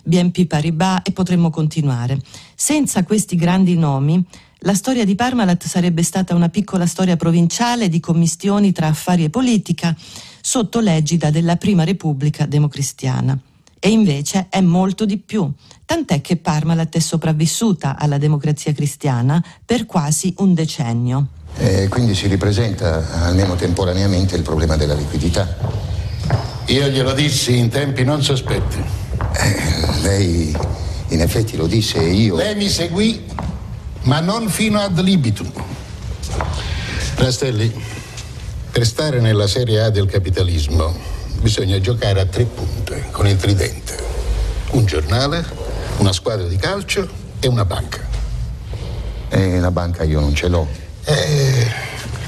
BNP 0.03 0.45
Paribas 0.45 1.01
e 1.03 1.11
potremmo 1.13 1.49
continuare. 1.49 2.19
Senza 2.53 3.03
questi 3.03 3.37
grandi 3.37 3.77
nomi 3.77 4.21
la 4.63 4.73
storia 4.73 5.05
di 5.05 5.15
Parmalat 5.15 5.65
sarebbe 5.65 6.03
stata 6.03 6.35
una 6.35 6.49
piccola 6.49 6.85
storia 6.85 7.15
provinciale 7.15 7.87
di 7.89 7.99
commistioni 7.99 8.71
tra 8.71 8.87
affari 8.87 9.23
e 9.23 9.29
politica 9.29 9.95
sotto 10.41 10.79
l'egida 10.81 11.31
della 11.31 11.55
Prima 11.55 11.83
Repubblica 11.83 12.45
democristiana. 12.45 13.39
E 13.83 13.89
invece 13.89 14.45
è 14.51 14.61
molto 14.61 15.05
di 15.05 15.17
più, 15.17 15.51
tant'è 15.85 16.21
che 16.21 16.37
Parmalat 16.37 16.97
è 16.97 16.99
sopravvissuta 16.99 17.97
alla 17.97 18.19
democrazia 18.19 18.71
cristiana 18.73 19.43
per 19.65 19.87
quasi 19.87 20.31
un 20.37 20.53
decennio. 20.53 21.29
E 21.57 21.87
quindi 21.87 22.13
si 22.13 22.27
ripresenta, 22.27 23.23
almeno 23.23 23.55
temporaneamente, 23.55 24.35
il 24.35 24.43
problema 24.43 24.77
della 24.77 24.93
liquidità. 24.93 25.57
Io 26.67 26.87
glielo 26.89 27.13
dissi 27.13 27.57
in 27.57 27.69
tempi 27.69 28.03
non 28.03 28.21
sospetti. 28.21 28.77
Eh, 28.77 30.01
lei 30.03 30.55
in 31.07 31.21
effetti 31.21 31.57
lo 31.57 31.65
disse 31.65 31.97
e 31.97 32.13
io... 32.13 32.35
Lei 32.35 32.55
mi 32.55 32.69
seguì 32.69 33.25
ma 34.03 34.19
non 34.19 34.47
fino 34.47 34.79
ad 34.79 34.99
libitum. 34.99 35.51
Rastelli, 37.15 37.73
per 38.71 38.85
stare 38.85 39.19
nella 39.19 39.47
serie 39.47 39.81
A 39.81 39.89
del 39.89 40.05
capitalismo 40.05 40.95
bisogna 41.41 41.79
giocare 41.79 42.21
a 42.21 42.25
tre 42.25 42.45
punte 42.45 43.07
con 43.11 43.27
il 43.27 43.35
tridente. 43.35 43.97
Un 44.71 44.85
giornale, 44.85 45.43
una 45.97 46.13
squadra 46.13 46.47
di 46.47 46.55
calcio 46.55 47.07
e 47.39 47.47
una 47.47 47.65
banca. 47.65 48.07
E 49.29 49.59
la 49.59 49.71
banca 49.71 50.03
io 50.03 50.19
non 50.19 50.35
ce 50.35 50.47
l'ho. 50.47 50.67
Eh, 51.03 51.67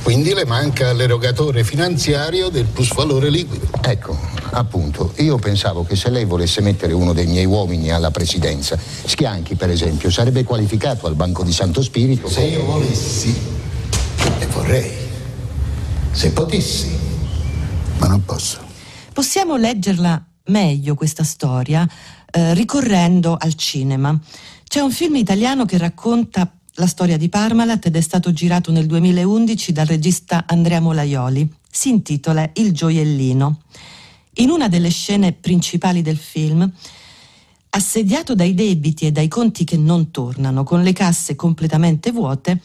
quindi 0.02 0.34
le 0.34 0.46
manca 0.46 0.92
l'erogatore 0.94 1.64
finanziario 1.64 2.50
del 2.50 2.66
plusvalore 2.66 3.30
liquido. 3.30 3.68
Ecco, 3.82 4.18
appunto, 4.52 5.14
io 5.18 5.38
pensavo 5.38 5.86
che 5.86 5.96
se 5.96 6.10
lei 6.10 6.26
volesse 6.26 6.62
mettere 6.62 6.94
uno 6.94 7.14
dei 7.14 7.28
miei 7.28 7.46
uomini 7.46 7.92
alla 7.92 8.12
presidenza, 8.12 8.78
Schianchi 8.78 9.56
per 9.56 9.70
esempio, 9.70 10.10
sarebbe 10.10 10.44
qualificato 10.44 11.06
al 11.08 11.16
Banco 11.16 11.44
di 11.44 11.54
Santo 11.54 11.82
Spirito. 11.82 12.28
Se 12.28 12.42
io 12.42 12.66
volessi, 12.66 13.34
e 14.40 14.46
vorrei, 14.48 14.92
se 16.12 16.32
potessi, 16.32 16.98
ma 18.00 18.08
non 18.08 18.26
posso. 18.26 18.72
Possiamo 19.14 19.58
leggerla 19.58 20.26
meglio 20.46 20.96
questa 20.96 21.24
storia 21.24 21.88
eh, 22.32 22.56
ricorrendo 22.56 23.38
al 23.40 23.54
cinema. 23.54 24.20
C'è 24.68 24.80
un 24.80 24.90
film 24.90 25.18
italiano 25.18 25.66
che 25.66 25.78
racconta 25.78 26.52
la 26.78 26.88
storia 26.88 27.16
di 27.16 27.30
Parmalat 27.30 27.86
ed 27.86 27.96
è 27.96 28.02
stato 28.02 28.34
girato 28.34 28.72
nel 28.72 28.88
2011 28.88 29.72
dal 29.72 29.86
regista 29.86 30.46
Andrea 30.48 30.80
Molaioli. 30.80 31.48
Si 31.70 31.90
intitola 31.90 32.50
Il 32.54 32.74
gioiellino. 32.74 33.62
In 34.38 34.50
una 34.50 34.68
delle 34.68 34.90
scene 34.90 35.32
principali 35.32 36.02
del 36.02 36.18
film, 36.18 36.68
assediato 37.70 38.34
dai 38.34 38.56
debiti 38.56 39.06
e 39.06 39.12
dai 39.12 39.28
conti 39.28 39.64
che 39.64 39.78
non 39.78 40.10
tornano, 40.10 40.64
con 40.64 40.82
le 40.82 40.92
casse 40.92 41.36
completamente 41.36 42.12
vuote, 42.12 42.60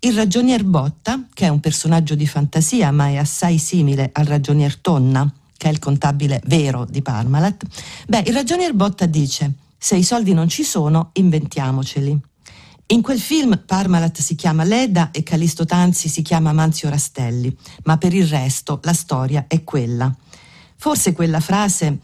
il 0.00 0.12
ragionier 0.12 0.64
Botta, 0.64 1.28
che 1.32 1.46
è 1.46 1.48
un 1.48 1.60
personaggio 1.60 2.14
di 2.14 2.26
fantasia 2.26 2.90
ma 2.90 3.08
è 3.08 3.16
assai 3.16 3.56
simile 3.56 4.10
al 4.12 4.26
ragionier 4.26 4.76
Tonna, 4.76 5.32
che 5.56 5.68
è 5.68 5.70
il 5.72 5.78
contabile 5.78 6.40
vero 6.46 6.84
di 6.84 7.02
Parmalat, 7.02 7.64
beh, 8.06 8.24
il 8.26 8.32
ragionier 8.32 8.74
Botta 8.74 9.06
dice: 9.06 9.52
Se 9.78 9.96
i 9.96 10.02
soldi 10.02 10.32
non 10.34 10.48
ci 10.48 10.62
sono, 10.62 11.10
inventiamoceli. 11.12 12.20
In 12.86 13.00
quel 13.00 13.18
film 13.18 13.62
Parmalat 13.64 14.20
si 14.20 14.34
chiama 14.34 14.62
Leda 14.62 15.10
e 15.10 15.22
Calisto 15.22 15.64
Tanzi 15.64 16.08
si 16.08 16.20
chiama 16.20 16.52
Manzio 16.52 16.90
Rastelli, 16.90 17.56
ma 17.84 17.96
per 17.96 18.12
il 18.12 18.26
resto 18.26 18.78
la 18.82 18.92
storia 18.92 19.46
è 19.48 19.64
quella. 19.64 20.14
Forse 20.76 21.14
quella 21.14 21.40
frase 21.40 22.00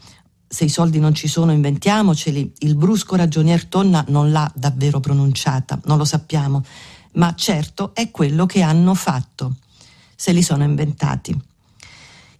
se 0.51 0.65
i 0.65 0.69
soldi 0.69 0.99
non 0.99 1.13
ci 1.13 1.29
sono 1.29 1.53
inventiamoceli, 1.53 2.53
il 2.59 2.75
brusco 2.75 3.15
ragionier 3.15 3.67
Tonna 3.67 4.03
non 4.09 4.31
l'ha 4.31 4.51
davvero 4.53 4.99
pronunciata, 4.99 5.79
non 5.85 5.97
lo 5.97 6.03
sappiamo, 6.03 6.61
ma 7.13 7.33
certo 7.35 7.95
è 7.95 8.11
quello 8.11 8.45
che 8.45 8.61
hanno 8.61 8.93
fatto, 8.93 9.55
se 10.13 10.33
li 10.33 10.43
sono 10.43 10.63
inventati. 10.63 11.50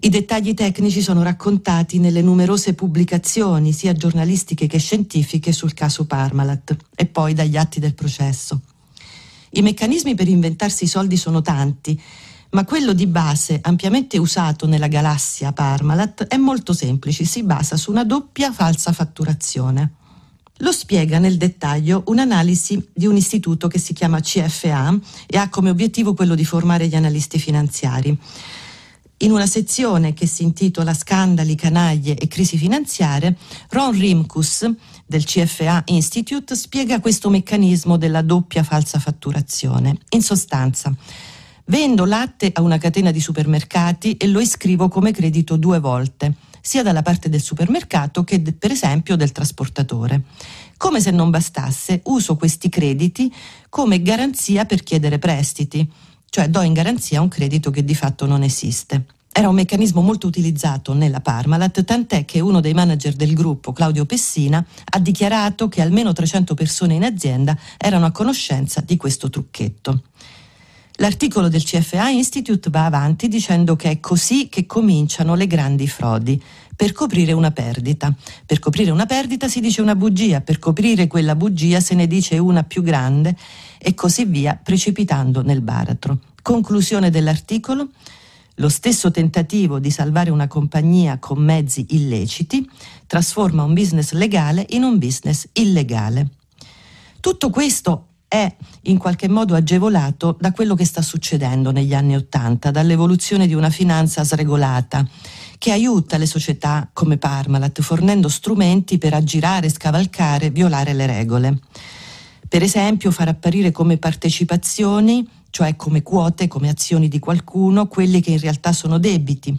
I 0.03 0.09
dettagli 0.09 0.55
tecnici 0.55 0.99
sono 0.99 1.21
raccontati 1.21 1.99
nelle 1.99 2.23
numerose 2.23 2.73
pubblicazioni, 2.73 3.71
sia 3.71 3.93
giornalistiche 3.93 4.65
che 4.65 4.79
scientifiche, 4.79 5.51
sul 5.51 5.75
caso 5.75 6.07
Parmalat 6.07 6.75
e 6.95 7.05
poi 7.05 7.35
dagli 7.35 7.55
atti 7.55 7.79
del 7.79 7.93
processo. 7.93 8.61
I 9.51 9.61
meccanismi 9.61 10.15
per 10.15 10.27
inventarsi 10.27 10.85
i 10.85 10.87
soldi 10.87 11.17
sono 11.17 11.43
tanti, 11.43 12.01
ma 12.49 12.65
quello 12.65 12.93
di 12.93 13.05
base 13.05 13.59
ampiamente 13.61 14.17
usato 14.17 14.65
nella 14.65 14.87
galassia 14.87 15.51
Parmalat 15.51 16.23
è 16.23 16.37
molto 16.37 16.73
semplice, 16.73 17.23
si 17.23 17.43
basa 17.43 17.77
su 17.77 17.91
una 17.91 18.03
doppia 18.03 18.51
falsa 18.51 18.93
fatturazione. 18.93 19.91
Lo 20.61 20.71
spiega 20.71 21.19
nel 21.19 21.37
dettaglio 21.37 22.01
un'analisi 22.07 22.89
di 22.91 23.05
un 23.05 23.17
istituto 23.17 23.67
che 23.67 23.77
si 23.77 23.93
chiama 23.93 24.19
CFA 24.19 24.99
e 25.27 25.37
ha 25.37 25.47
come 25.49 25.69
obiettivo 25.69 26.15
quello 26.15 26.33
di 26.33 26.43
formare 26.43 26.87
gli 26.87 26.95
analisti 26.95 27.37
finanziari. 27.37 28.17
In 29.21 29.31
una 29.31 29.45
sezione 29.45 30.13
che 30.13 30.25
si 30.25 30.41
intitola 30.41 30.95
Scandali, 30.95 31.53
canaglie 31.53 32.15
e 32.15 32.27
crisi 32.27 32.57
finanziarie, 32.57 33.37
Ron 33.69 33.91
Rimkus 33.91 34.67
del 35.05 35.25
CFA 35.25 35.83
Institute 35.85 36.55
spiega 36.55 36.99
questo 36.99 37.29
meccanismo 37.29 37.97
della 37.97 38.23
doppia 38.23 38.63
falsa 38.63 38.97
fatturazione. 38.97 39.95
In 40.09 40.23
sostanza, 40.23 40.91
vendo 41.65 42.05
latte 42.05 42.49
a 42.51 42.61
una 42.61 42.79
catena 42.79 43.11
di 43.11 43.19
supermercati 43.19 44.17
e 44.17 44.25
lo 44.25 44.39
iscrivo 44.39 44.87
come 44.87 45.11
credito 45.11 45.55
due 45.55 45.79
volte, 45.79 46.33
sia 46.59 46.81
dalla 46.81 47.03
parte 47.03 47.29
del 47.29 47.41
supermercato 47.41 48.23
che 48.23 48.41
per 48.41 48.71
esempio 48.71 49.15
del 49.15 49.31
trasportatore. 49.31 50.23
Come 50.77 50.99
se 50.99 51.11
non 51.11 51.29
bastasse, 51.29 52.01
uso 52.05 52.37
questi 52.37 52.69
crediti 52.69 53.31
come 53.69 54.01
garanzia 54.01 54.65
per 54.65 54.81
chiedere 54.81 55.19
prestiti 55.19 55.87
cioè 56.33 56.47
do 56.47 56.61
in 56.61 56.71
garanzia 56.71 57.19
un 57.19 57.27
credito 57.27 57.71
che 57.71 57.83
di 57.83 57.93
fatto 57.93 58.25
non 58.25 58.41
esiste. 58.41 59.03
Era 59.33 59.49
un 59.49 59.55
meccanismo 59.55 59.99
molto 59.99 60.27
utilizzato 60.27 60.93
nella 60.93 61.19
Parmalat, 61.19 61.83
tant'è 61.83 62.23
che 62.23 62.39
uno 62.39 62.61
dei 62.61 62.73
manager 62.73 63.15
del 63.15 63.33
gruppo, 63.33 63.73
Claudio 63.73 64.05
Pessina, 64.05 64.65
ha 64.91 64.99
dichiarato 64.99 65.67
che 65.67 65.81
almeno 65.81 66.13
300 66.13 66.53
persone 66.53 66.93
in 66.93 67.03
azienda 67.03 67.57
erano 67.77 68.05
a 68.05 68.11
conoscenza 68.11 68.79
di 68.79 68.95
questo 68.95 69.29
trucchetto. 69.29 70.03
L'articolo 70.95 71.49
del 71.49 71.63
CFA 71.63 72.07
Institute 72.07 72.69
va 72.69 72.85
avanti 72.85 73.27
dicendo 73.27 73.75
che 73.75 73.89
è 73.89 73.99
così 73.99 74.47
che 74.47 74.65
cominciano 74.65 75.35
le 75.35 75.47
grandi 75.47 75.89
frodi, 75.89 76.41
per 76.73 76.93
coprire 76.93 77.33
una 77.33 77.51
perdita. 77.51 78.15
Per 78.45 78.59
coprire 78.59 78.89
una 78.89 79.05
perdita 79.05 79.49
si 79.49 79.59
dice 79.59 79.81
una 79.81 79.95
bugia, 79.95 80.39
per 80.39 80.59
coprire 80.59 81.07
quella 81.07 81.35
bugia 81.35 81.81
se 81.81 81.93
ne 81.93 82.07
dice 82.07 82.37
una 82.37 82.63
più 82.63 82.81
grande 82.83 83.35
e 83.81 83.93
così 83.93 84.25
via, 84.25 84.59
precipitando 84.61 85.41
nel 85.41 85.61
baratro. 85.61 86.19
Conclusione 86.41 87.09
dell'articolo. 87.09 87.89
Lo 88.55 88.69
stesso 88.69 89.09
tentativo 89.09 89.79
di 89.79 89.89
salvare 89.89 90.29
una 90.29 90.47
compagnia 90.47 91.17
con 91.17 91.41
mezzi 91.43 91.85
illeciti 91.89 92.69
trasforma 93.07 93.63
un 93.63 93.73
business 93.73 94.11
legale 94.11 94.65
in 94.69 94.83
un 94.83 94.97
business 94.97 95.47
illegale. 95.53 96.27
Tutto 97.19 97.49
questo 97.49 98.07
è 98.27 98.53
in 98.83 98.97
qualche 98.97 99.27
modo 99.27 99.55
agevolato 99.55 100.37
da 100.39 100.51
quello 100.51 100.75
che 100.75 100.85
sta 100.85 101.01
succedendo 101.01 101.71
negli 101.71 101.93
anni 101.93 102.15
Ottanta, 102.15 102.71
dall'evoluzione 102.71 103.45
di 103.45 103.53
una 103.53 103.69
finanza 103.69 104.23
sregolata 104.23 105.05
che 105.57 105.71
aiuta 105.71 106.17
le 106.17 106.25
società 106.25 106.89
come 106.93 107.17
Parmalat 107.17 107.81
fornendo 107.81 108.29
strumenti 108.29 108.97
per 108.97 109.13
aggirare, 109.13 109.69
scavalcare, 109.69 110.49
violare 110.49 110.93
le 110.93 111.05
regole. 111.05 111.59
Per 112.51 112.61
esempio 112.61 113.11
far 113.11 113.29
apparire 113.29 113.71
come 113.71 113.95
partecipazioni, 113.95 115.25
cioè 115.51 115.77
come 115.77 116.03
quote, 116.03 116.49
come 116.49 116.67
azioni 116.67 117.07
di 117.07 117.17
qualcuno, 117.17 117.87
quelli 117.87 118.19
che 118.19 118.31
in 118.31 118.39
realtà 118.39 118.73
sono 118.73 118.97
debiti, 118.97 119.57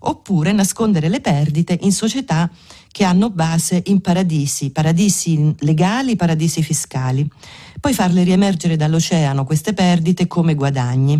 oppure 0.00 0.52
nascondere 0.52 1.08
le 1.08 1.22
perdite 1.22 1.78
in 1.80 1.92
società 1.92 2.50
che 2.92 3.04
hanno 3.04 3.30
base 3.30 3.84
in 3.86 4.02
paradisi, 4.02 4.68
paradisi 4.68 5.54
legali, 5.60 6.14
paradisi 6.14 6.62
fiscali, 6.62 7.26
poi 7.80 7.94
farle 7.94 8.22
riemergere 8.22 8.76
dall'oceano 8.76 9.46
queste 9.46 9.72
perdite 9.72 10.26
come 10.26 10.54
guadagni. 10.54 11.18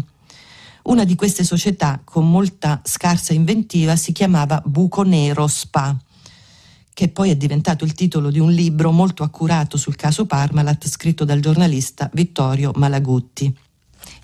Una 0.83 1.05
di 1.05 1.15
queste 1.15 1.45
società, 1.45 1.99
con 2.05 2.29
molta 2.29 2.83
scarsa 2.85 3.33
inventiva, 3.33 3.97
si 3.97 4.13
chiamava 4.13 4.63
Buco 4.67 5.03
Nero 5.03 5.47
Spa, 5.47 5.97
che 6.97 7.09
poi 7.09 7.29
è 7.29 7.37
diventato 7.37 7.85
il 7.85 7.93
titolo 7.93 8.31
di 8.31 8.39
un 8.39 8.51
libro 8.51 8.91
molto 8.91 9.23
accurato 9.23 9.77
sul 9.77 9.97
caso 9.97 10.25
Parmalat 10.25 10.89
scritto 10.89 11.27
dal 11.27 11.41
giornalista 11.41 12.09
Vittorio 12.15 12.73
Malagutti. 12.75 13.55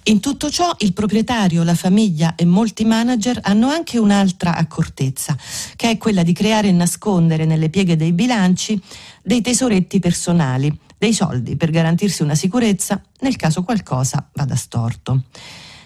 In 0.05 0.21
tutto 0.21 0.49
ciò 0.49 0.75
il 0.79 0.95
proprietario, 0.95 1.65
la 1.65 1.75
famiglia 1.75 2.35
e 2.35 2.47
molti 2.47 2.87
manager 2.87 3.41
hanno 3.43 3.69
anche 3.69 3.99
un'altra 3.99 4.57
accortezza, 4.57 5.37
che 5.77 5.91
è 5.91 5.99
quella 5.99 6.23
di 6.23 6.33
creare 6.33 6.69
e 6.69 6.73
nascondere 6.73 7.45
nelle 7.45 7.69
pieghe 7.69 7.95
dei 7.95 8.13
bilanci 8.13 8.81
dei 9.23 9.43
tesoretti 9.43 9.99
personali, 9.99 10.75
dei 10.97 11.13
soldi 11.13 11.57
per 11.57 11.71
garantirsi 11.71 12.23
una 12.23 12.35
sicurezza 12.35 13.03
nel 13.21 13.37
caso 13.37 13.65
qualcosa 13.65 14.31
vada 14.33 14.57
storto. 14.57 15.25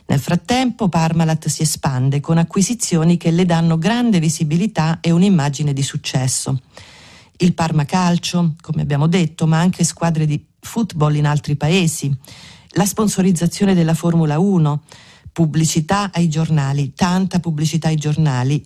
Nel 0.08 0.20
frattempo 0.20 0.88
Parmalat 0.88 1.48
si 1.48 1.62
espande 1.62 2.20
con 2.20 2.38
acquisizioni 2.38 3.16
che 3.16 3.30
le 3.30 3.44
danno 3.44 3.76
grande 3.76 4.20
visibilità 4.20 5.00
e 5.00 5.10
un'immagine 5.10 5.72
di 5.72 5.82
successo. 5.82 6.60
Il 7.38 7.54
Parma 7.54 7.84
Calcio, 7.84 8.54
come 8.60 8.82
abbiamo 8.82 9.08
detto, 9.08 9.46
ma 9.46 9.58
anche 9.58 9.84
squadre 9.84 10.26
di 10.26 10.42
football 10.60 11.16
in 11.16 11.26
altri 11.26 11.56
paesi 11.56 12.16
la 12.76 12.84
sponsorizzazione 12.84 13.74
della 13.74 13.94
Formula 13.94 14.38
1, 14.38 14.82
pubblicità 15.32 16.10
ai 16.12 16.28
giornali, 16.28 16.92
tanta 16.94 17.40
pubblicità 17.40 17.88
ai 17.88 17.96
giornali 17.96 18.64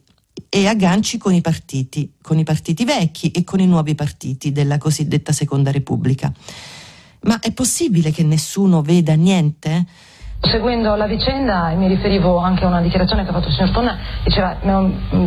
e 0.48 0.66
agganci 0.66 1.16
con 1.16 1.32
i 1.32 1.40
partiti, 1.40 2.14
con 2.20 2.38
i 2.38 2.44
partiti 2.44 2.84
vecchi 2.84 3.30
e 3.30 3.44
con 3.44 3.60
i 3.60 3.66
nuovi 3.66 3.94
partiti 3.94 4.52
della 4.52 4.78
cosiddetta 4.78 5.32
Seconda 5.32 5.70
Repubblica. 5.70 6.32
Ma 7.22 7.38
è 7.38 7.52
possibile 7.52 8.10
che 8.10 8.24
nessuno 8.24 8.82
veda 8.82 9.14
niente? 9.14 9.86
Seguendo 10.42 10.94
la 10.94 11.06
vicenda, 11.06 11.70
e 11.70 11.74
mi 11.74 11.86
riferivo 11.86 12.38
anche 12.38 12.64
a 12.64 12.68
una 12.68 12.80
dichiarazione 12.80 13.24
che 13.24 13.28
ha 13.28 13.32
fatto 13.34 13.48
il 13.48 13.52
signor 13.52 13.68
Stonna, 13.68 13.98
diceva, 14.24 14.56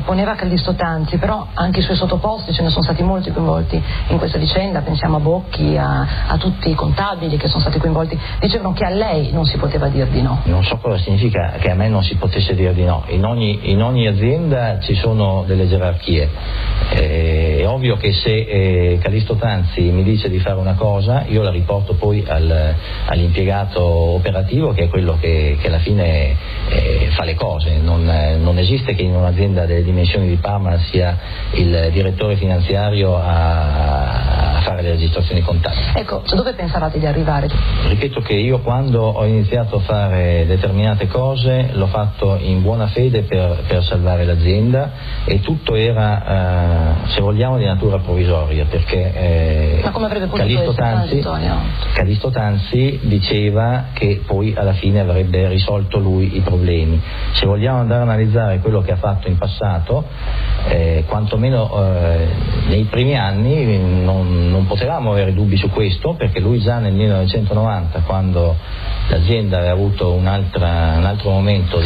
poneva 0.04 0.34
Callisto 0.34 0.73
Tanzi, 0.73 1.17
però 1.17 1.45
anche 1.54 1.82
i 1.82 1.82
suoi 1.84 1.95
sottoposti, 1.95 2.52
ce 2.52 2.63
ne 2.63 2.69
sono 2.69 2.82
stati 2.82 3.04
molti 3.04 3.32
coinvolti 3.32 3.80
in 4.08 4.17
questa 4.17 4.39
vicenda, 4.39 4.82
pensiamo 4.82 5.17
a 5.17 5.19
Bocchi, 5.19 5.78
a, 5.78 6.26
a 6.28 6.38
tutti 6.38 6.71
i 6.71 6.73
contabili 6.73 7.38
che 7.38 7.47
sono 7.47 7.62
stati 7.62 7.78
coinvolti, 7.78 8.19
dicevano 8.39 8.73
che 8.73 8.86
a 8.86 8.89
lei 8.89 9.32
non 9.32 9.45
si 9.45 9.56
poteva 9.58 9.88
dire 9.88 10.10
di 10.10 10.23
no. 10.23 10.41
Non 10.45 10.63
so 10.63 10.78
cosa 10.78 10.97
significa 10.97 11.58
che 11.60 11.69
a 11.69 11.76
me 11.76 11.89
non 11.89 12.02
si 12.02 12.15
potesse 12.15 12.56
dire 12.56 12.73
di 12.73 12.84
no, 12.84 13.04
in 13.10 13.23
ogni, 13.23 13.71
in 13.71 13.84
ogni 13.84 14.08
azienda 14.08 14.80
ci 14.80 14.95
sono 14.95 15.43
delle 15.45 15.67
gerarchie, 15.67 16.28
eh, 16.89 17.60
è 17.60 17.67
ovvio 17.67 17.97
che 17.97 18.12
se 18.13 18.32
eh, 18.32 18.97
Callisto 18.99 19.36
Tanzi 19.36 19.82
mi 19.91 20.02
dice 20.02 20.28
di 20.28 20.39
fare 20.39 20.58
una 20.58 20.73
cosa, 20.73 21.23
io 21.28 21.43
la 21.43 21.52
riporto 21.52 21.93
poi 21.93 22.26
al, 22.28 22.73
all'impiegato 23.06 23.80
operativo 23.84 24.73
che 24.73 24.86
è 24.86 24.89
quello 24.89 25.03
quello 25.04 25.18
che, 25.20 25.58
che 25.60 25.68
alla 25.68 25.80
fine 25.80 26.36
eh, 26.70 27.10
fa 27.12 27.26
le 27.26 27.36
cose, 27.36 27.78
non, 27.78 28.06
non, 28.39 28.58
esiste 28.58 28.96
che 28.96 29.02
in 29.02 29.13
un'azienda 29.13 29.66
delle 29.66 29.84
dimensioni 29.84 30.30
di 30.30 30.38
Parma 30.38 30.78
sia 30.78 31.18
il 31.52 31.89
direttore 31.92 32.38
finanziario 32.38 33.18
a, 33.18 34.58
a 34.58 34.62
fare 34.62 34.82
le 34.82 34.92
registrazioni 34.92 35.42
contabili. 35.42 35.92
Ecco, 35.96 36.24
dove 36.34 36.54
pensavate 36.54 37.00
di 37.00 37.06
arrivare? 37.06 37.50
Ripeto 37.88 38.22
che 38.22 38.34
io 38.34 38.60
quando 38.60 39.02
ho 39.02 39.26
iniziato 39.26 39.78
a 39.78 39.80
fare 39.80 40.46
determinate 40.48 41.08
cose 41.08 41.72
l'ho 41.74 41.88
fatto 41.88 42.38
in 42.39 42.62
buona 42.62 42.88
fede 42.88 43.24
per, 43.24 43.63
per 43.68 43.84
salvare 43.84 44.24
l'azienda 44.24 44.92
e 45.26 45.42
tutto 45.42 45.76
era, 45.76 47.04
eh, 47.04 47.10
se 47.10 47.22
vogliamo, 47.22 47.58
di 47.58 47.66
natura 47.66 47.98
provvisoria 47.98 48.66
perché 48.66 49.13
eh, 49.13 49.80
Ma 49.84 49.92
come 49.92 50.06
avrebbe 50.06 50.28
potuto 50.28 50.44
Callisto 50.44 50.74
Tanzi, 50.74 51.22
Callisto 51.94 52.30
Tanzi 52.30 53.00
diceva 53.04 53.88
che 53.94 54.22
poi 54.26 54.54
alla 54.56 54.74
fine 54.74 54.92
fine 54.93 54.99
avrebbe 54.99 55.47
risolto 55.47 55.97
lui 55.97 56.38
i 56.38 56.41
problemi. 56.41 57.01
Se 57.34 57.45
vogliamo 57.47 57.79
andare 57.79 58.01
a 58.01 58.03
analizzare 58.03 58.60
quello 58.60 58.82
che 58.82 58.91
ha 58.91 58.97
fatto 58.97 59.27
in 59.27 59.38
passato, 59.38 60.06
eh, 60.67 61.03
quantomeno 61.08 61.71
eh, 61.73 62.27
nei 62.67 62.84
primi 62.84 63.17
anni 63.17 64.03
non, 64.03 64.49
non, 64.49 64.67
potevamo 64.67 65.12
avere 65.12 65.34
dubbi 65.34 65.58
su 65.58 65.69
questo 65.69 66.13
perché 66.13 66.39
lui 66.39 66.60
già 66.60 66.77
nel 66.77 66.93
1990 66.93 68.01
quando 68.06 68.56
l'azienda 69.10 69.58
aveva 69.58 69.73
avuto 69.73 70.13
un, 70.13 70.21
un 70.21 70.27
altro 70.27 71.29
momento 71.29 71.79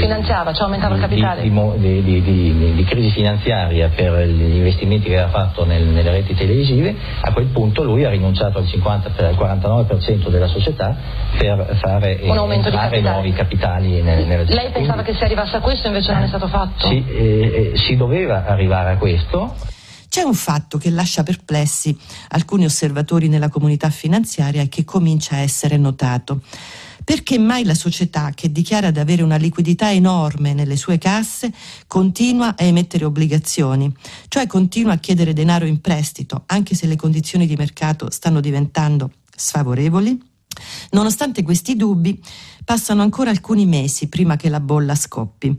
di, 1.79 2.03
di, 2.03 2.21
di, 2.21 2.73
di, 2.75 2.83
crisi 2.83 3.09
finanziaria 3.09 3.89
per 3.89 4.27
gli 4.27 4.57
investimenti 4.57 5.07
che 5.07 5.17
aveva 5.17 5.29
fatto 5.29 5.65
nel, 5.65 5.83
nelle 5.83 6.11
reti 6.11 6.35
televisive, 6.35 6.95
a 7.21 7.31
quel 7.31 7.47
punto 7.47 7.83
lui 7.83 8.03
ha 8.03 8.09
rinunciato 8.09 8.59
al, 8.59 8.67
50, 8.67 9.11
al 9.25 9.35
49% 9.35 10.29
della 10.29 10.47
società 10.47 10.95
per 11.37 11.77
fare 11.81 12.19
un 12.21 12.37
aumento 12.37 12.69
entrare 12.97 13.19
nuovi 13.19 13.33
capitali 13.33 14.01
nel, 14.01 14.25
nella 14.25 14.43
Lei 14.43 14.71
pensava 14.71 15.03
che 15.03 15.13
si 15.13 15.23
arrivasse 15.23 15.57
a 15.57 15.61
questo 15.61 15.87
invece 15.87 16.13
non 16.13 16.23
è 16.23 16.27
stato 16.27 16.47
fatto? 16.47 16.87
Sì, 16.87 17.03
eh, 17.07 17.71
eh, 17.73 17.77
si 17.77 17.95
doveva 17.95 18.45
arrivare 18.45 18.91
a 18.91 18.97
questo. 18.97 19.55
C'è 20.09 20.21
un 20.21 20.33
fatto 20.33 20.77
che 20.77 20.89
lascia 20.89 21.23
perplessi 21.23 21.95
alcuni 22.29 22.65
osservatori 22.65 23.27
nella 23.27 23.49
comunità 23.49 23.89
finanziaria 23.89 24.61
e 24.61 24.69
che 24.69 24.83
comincia 24.83 25.35
a 25.35 25.39
essere 25.39 25.77
notato. 25.77 26.41
Perché 27.03 27.37
mai 27.37 27.63
la 27.63 27.73
società 27.73 28.31
che 28.33 28.51
dichiara 28.51 28.91
di 28.91 28.99
avere 28.99 29.21
una 29.21 29.37
liquidità 29.37 29.91
enorme 29.91 30.53
nelle 30.53 30.75
sue 30.75 30.97
casse 30.97 31.51
continua 31.87 32.55
a 32.57 32.63
emettere 32.63 33.05
obbligazioni, 33.05 33.93
cioè 34.27 34.45
continua 34.45 34.93
a 34.93 34.97
chiedere 34.97 35.31
denaro 35.31 35.65
in 35.65 35.79
prestito, 35.79 36.43
anche 36.47 36.75
se 36.75 36.85
le 36.85 36.97
condizioni 36.97 37.45
di 37.45 37.55
mercato 37.55 38.09
stanno 38.09 38.41
diventando 38.41 39.11
sfavorevoli? 39.33 40.19
Nonostante 40.91 41.43
questi 41.43 41.75
dubbi, 41.75 42.21
passano 42.63 43.01
ancora 43.01 43.29
alcuni 43.29 43.65
mesi 43.65 44.07
prima 44.07 44.35
che 44.35 44.49
la 44.49 44.59
bolla 44.59 44.95
scoppi. 44.95 45.57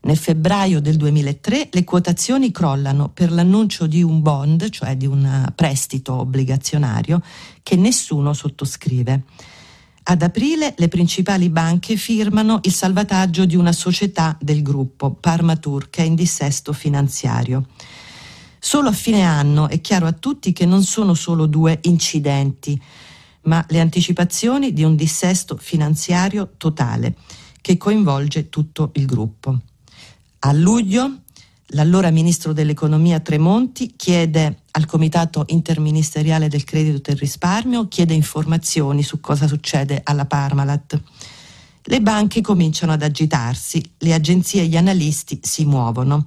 Nel 0.00 0.16
febbraio 0.16 0.80
del 0.80 0.96
2003 0.96 1.68
le 1.72 1.84
quotazioni 1.84 2.52
crollano 2.52 3.08
per 3.08 3.32
l'annuncio 3.32 3.86
di 3.86 4.02
un 4.02 4.22
bond, 4.22 4.68
cioè 4.70 4.96
di 4.96 5.06
un 5.06 5.52
prestito 5.54 6.14
obbligazionario, 6.14 7.20
che 7.62 7.76
nessuno 7.76 8.32
sottoscrive. 8.32 9.24
Ad 10.04 10.22
aprile 10.22 10.74
le 10.78 10.88
principali 10.88 11.50
banche 11.50 11.96
firmano 11.96 12.60
il 12.62 12.72
salvataggio 12.72 13.44
di 13.44 13.56
una 13.56 13.72
società 13.72 14.38
del 14.40 14.62
gruppo, 14.62 15.12
Parmatur, 15.12 15.90
che 15.90 16.02
è 16.02 16.06
in 16.06 16.14
dissesto 16.14 16.72
finanziario. 16.72 17.66
Solo 18.58 18.88
a 18.88 18.92
fine 18.92 19.22
anno 19.22 19.68
è 19.68 19.80
chiaro 19.80 20.06
a 20.06 20.12
tutti 20.12 20.52
che 20.52 20.64
non 20.64 20.82
sono 20.82 21.12
solo 21.12 21.46
due 21.46 21.78
incidenti, 21.82 22.80
ma 23.42 23.64
le 23.68 23.80
anticipazioni 23.80 24.72
di 24.72 24.84
un 24.84 24.96
dissesto 24.96 25.56
finanziario 25.56 26.52
totale 26.56 27.14
che 27.60 27.76
coinvolge 27.76 28.48
tutto 28.48 28.90
il 28.94 29.06
gruppo. 29.06 29.58
A 30.40 30.52
luglio 30.52 31.20
l'allora 31.72 32.10
ministro 32.10 32.52
dell'economia 32.52 33.20
Tremonti 33.20 33.94
chiede 33.96 34.62
al 34.70 34.86
Comitato 34.86 35.44
interministeriale 35.48 36.48
del 36.48 36.64
credito 36.64 36.96
e 36.96 37.00
del 37.02 37.16
risparmio, 37.16 37.88
chiede 37.88 38.14
informazioni 38.14 39.02
su 39.02 39.20
cosa 39.20 39.46
succede 39.46 40.00
alla 40.02 40.24
Parmalat. 40.24 41.00
Le 41.82 42.00
banche 42.00 42.40
cominciano 42.40 42.92
ad 42.92 43.02
agitarsi, 43.02 43.82
le 43.98 44.14
agenzie 44.14 44.62
e 44.62 44.66
gli 44.66 44.76
analisti 44.76 45.40
si 45.42 45.64
muovono. 45.64 46.26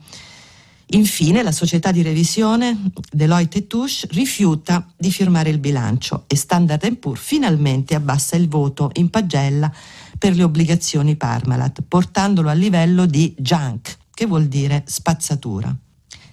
Infine 0.94 1.42
la 1.42 1.54
società 1.54 1.92
di 1.92 2.02
revisione 2.02 2.92
Deloitte 3.10 3.66
Touche 3.66 4.08
rifiuta 4.12 4.86
di 4.98 5.10
firmare 5.10 5.50
il 5.50 5.58
bilancio 5.58 6.26
e 6.28 6.36
Standard 6.36 6.98
Poor's 6.98 7.22
finalmente 7.22 7.96
abbassa 7.96 8.36
il 8.36 8.50
voto 8.50 8.90
in 8.96 9.10
pagella 9.10 9.72
per 10.18 10.36
le 10.36 10.44
obbligazioni 10.44 11.16
Parmalat, 11.16 11.82
portandolo 11.88 12.50
a 12.50 12.54
livello 12.54 13.06
di 13.06 13.34
junk, 13.38 13.98
che 14.14 14.26
vuol 14.26 14.48
dire 14.48 14.84
spazzatura. 14.86 15.74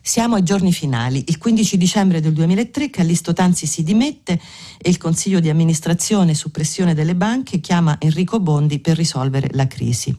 Siamo 0.00 0.34
ai 0.34 0.42
giorni 0.42 0.72
finali. 0.72 1.22
Il 1.28 1.38
15 1.38 1.76
dicembre 1.76 2.20
del 2.20 2.32
2003 2.32 2.90
Callisto 2.90 3.32
Tanzi 3.32 3.66
si 3.66 3.84
dimette 3.84 4.40
e 4.78 4.88
il 4.88 4.96
Consiglio 4.96 5.38
di 5.38 5.50
amministrazione 5.50 6.34
su 6.34 6.50
pressione 6.50 6.94
delle 6.94 7.14
banche 7.14 7.60
chiama 7.60 7.96
Enrico 8.00 8.40
Bondi 8.40 8.80
per 8.80 8.96
risolvere 8.96 9.50
la 9.52 9.68
crisi. 9.68 10.16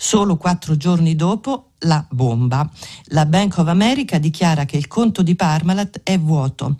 Solo 0.00 0.36
quattro 0.36 0.76
giorni 0.76 1.16
dopo 1.16 1.70
la 1.80 2.06
bomba. 2.08 2.70
La 3.06 3.26
Bank 3.26 3.58
of 3.58 3.66
America 3.66 4.18
dichiara 4.18 4.64
che 4.64 4.76
il 4.76 4.86
conto 4.86 5.24
di 5.24 5.34
Parmalat 5.34 6.02
è 6.04 6.16
vuoto. 6.20 6.76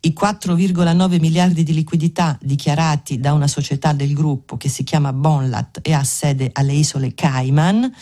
I 0.00 0.12
4,9 0.18 1.20
miliardi 1.20 1.62
di 1.62 1.72
liquidità 1.72 2.36
dichiarati 2.42 3.20
da 3.20 3.34
una 3.34 3.46
società 3.46 3.92
del 3.92 4.14
gruppo 4.14 4.56
che 4.56 4.68
si 4.68 4.82
chiama 4.82 5.12
Bonlat 5.12 5.78
e 5.82 5.92
ha 5.92 6.02
sede 6.02 6.50
alle 6.52 6.72
isole 6.72 7.14
Cayman, 7.14 7.92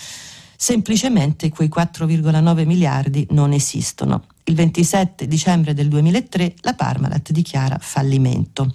semplicemente 0.57 1.51
quei 1.51 1.69
4,9 1.69 2.65
miliardi 2.65 3.27
non 3.33 3.53
esistono. 3.53 4.25
Il 4.45 4.55
27 4.55 5.27
dicembre 5.27 5.75
del 5.75 5.89
2003 5.89 6.55
la 6.61 6.73
Parmalat 6.73 7.33
dichiara 7.33 7.77
fallimento. 7.79 8.75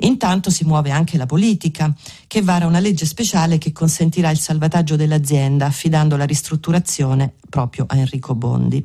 Intanto 0.00 0.50
si 0.50 0.64
muove 0.64 0.90
anche 0.90 1.16
la 1.16 1.26
politica, 1.26 1.94
che 2.26 2.42
vara 2.42 2.66
una 2.66 2.80
legge 2.80 3.06
speciale 3.06 3.58
che 3.58 3.72
consentirà 3.72 4.30
il 4.30 4.38
salvataggio 4.38 4.96
dell'azienda, 4.96 5.66
affidando 5.66 6.16
la 6.16 6.24
ristrutturazione 6.24 7.34
proprio 7.48 7.84
a 7.88 7.96
Enrico 7.96 8.34
Bondi. 8.34 8.84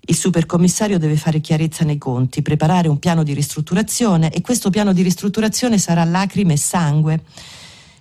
Il 0.00 0.16
supercommissario 0.16 0.98
deve 0.98 1.16
fare 1.16 1.40
chiarezza 1.40 1.84
nei 1.84 1.98
conti, 1.98 2.40
preparare 2.40 2.88
un 2.88 2.98
piano 2.98 3.22
di 3.22 3.34
ristrutturazione 3.34 4.32
e 4.32 4.40
questo 4.40 4.70
piano 4.70 4.94
di 4.94 5.02
ristrutturazione 5.02 5.76
sarà 5.76 6.02
lacrime 6.04 6.54
e 6.54 6.56
sangue 6.56 7.22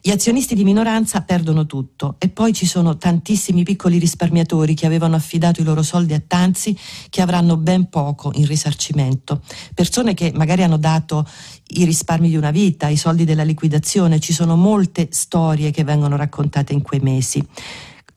gli 0.07 0.11
azionisti 0.11 0.55
di 0.55 0.63
minoranza 0.63 1.19
perdono 1.19 1.65
tutto 1.65 2.15
e 2.17 2.29
poi 2.29 2.53
ci 2.53 2.65
sono 2.65 2.95
tantissimi 2.95 3.63
piccoli 3.63 3.97
risparmiatori 3.97 4.73
che 4.73 4.85
avevano 4.85 5.17
affidato 5.17 5.59
i 5.59 5.65
loro 5.65 5.83
soldi 5.83 6.13
a 6.13 6.23
Tanzi 6.25 6.77
che 7.09 7.21
avranno 7.21 7.57
ben 7.57 7.89
poco 7.89 8.31
in 8.35 8.45
risarcimento. 8.45 9.41
Persone 9.73 10.13
che 10.13 10.31
magari 10.33 10.63
hanno 10.63 10.77
dato 10.77 11.27
i 11.71 11.83
risparmi 11.83 12.29
di 12.29 12.37
una 12.37 12.51
vita, 12.51 12.87
i 12.87 12.95
soldi 12.95 13.25
della 13.25 13.43
liquidazione, 13.43 14.21
ci 14.21 14.31
sono 14.31 14.55
molte 14.55 15.09
storie 15.11 15.71
che 15.71 15.83
vengono 15.83 16.15
raccontate 16.15 16.71
in 16.71 16.83
quei 16.83 17.01
mesi. 17.01 17.45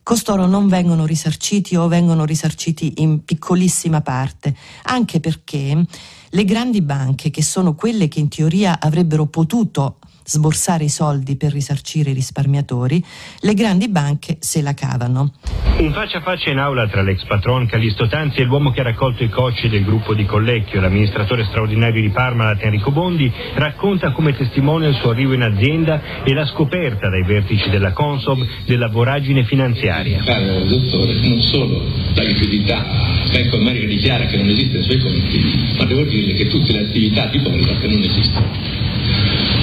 Costoro 0.00 0.46
non 0.46 0.68
vengono 0.68 1.04
risarciti 1.06 1.74
o 1.74 1.88
vengono 1.88 2.24
risarciti 2.24 2.92
in 2.98 3.24
piccolissima 3.24 4.00
parte, 4.00 4.54
anche 4.84 5.18
perché 5.18 5.84
le 6.28 6.44
grandi 6.44 6.82
banche, 6.82 7.30
che 7.30 7.42
sono 7.42 7.74
quelle 7.74 8.06
che 8.06 8.20
in 8.20 8.28
teoria 8.28 8.78
avrebbero 8.78 9.26
potuto 9.26 9.98
sborsare 10.30 10.84
i 10.84 10.88
soldi 10.88 11.36
per 11.36 11.50
risarcire 11.50 12.10
i 12.10 12.14
risparmiatori, 12.14 13.04
le 13.40 13.54
grandi 13.54 13.88
banche 13.88 14.36
se 14.38 14.62
la 14.62 14.74
cavano. 14.74 15.32
Un 15.78 15.92
faccia 15.92 16.18
a 16.18 16.20
faccia 16.20 16.50
in 16.50 16.58
aula 16.58 16.86
tra 16.88 17.02
l'ex 17.02 17.24
patron 17.24 17.66
Callisto 17.66 18.06
Tanzi 18.06 18.40
e 18.40 18.44
l'uomo 18.44 18.70
che 18.70 18.80
ha 18.80 18.84
raccolto 18.84 19.24
i 19.24 19.28
cocci 19.28 19.68
del 19.68 19.84
gruppo 19.84 20.14
di 20.14 20.24
Collecchio, 20.24 20.80
l'amministratore 20.80 21.44
straordinario 21.44 22.00
di 22.00 22.10
Parmalat 22.10 22.62
Enrico 22.62 22.92
Bondi, 22.92 23.32
racconta 23.54 24.12
come 24.12 24.36
testimone 24.36 24.88
il 24.88 24.94
suo 24.96 25.10
arrivo 25.10 25.32
in 25.32 25.42
azienda 25.42 26.22
e 26.22 26.32
la 26.32 26.46
scoperta 26.46 27.08
dai 27.08 27.24
vertici 27.24 27.68
della 27.70 27.92
Consob 27.92 28.46
della 28.66 28.88
voragine 28.88 29.44
finanziaria. 29.44 30.22
Caro 30.22 30.64
dottore, 30.64 31.14
non 31.14 31.40
solo 31.40 31.82
la 32.14 32.22
liquidità, 32.22 32.84
of 33.32 33.54
America 33.54 33.86
dichiara 33.86 34.26
che 34.26 34.36
non 34.36 34.48
esiste 34.48 34.78
nei 34.78 34.84
suoi 34.84 35.00
conti, 35.00 35.74
ma 35.76 35.84
devo 35.84 36.02
dirle 36.04 36.34
che 36.34 36.46
tutte 36.48 36.72
le 36.72 36.80
attività 36.80 37.26
di 37.26 37.38
Bollat 37.38 37.82
non 37.84 38.02
esistono. 38.02 38.69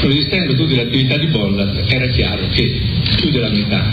Esistendo 0.08 0.56
tutte 0.56 0.76
le 0.76 0.84
attività 0.84 1.18
di 1.18 1.28
Bollat 1.28 1.92
era 1.92 2.08
chiaro 2.08 2.48
che 2.54 2.80
più 3.18 3.30
della 3.30 3.50
metà, 3.50 3.84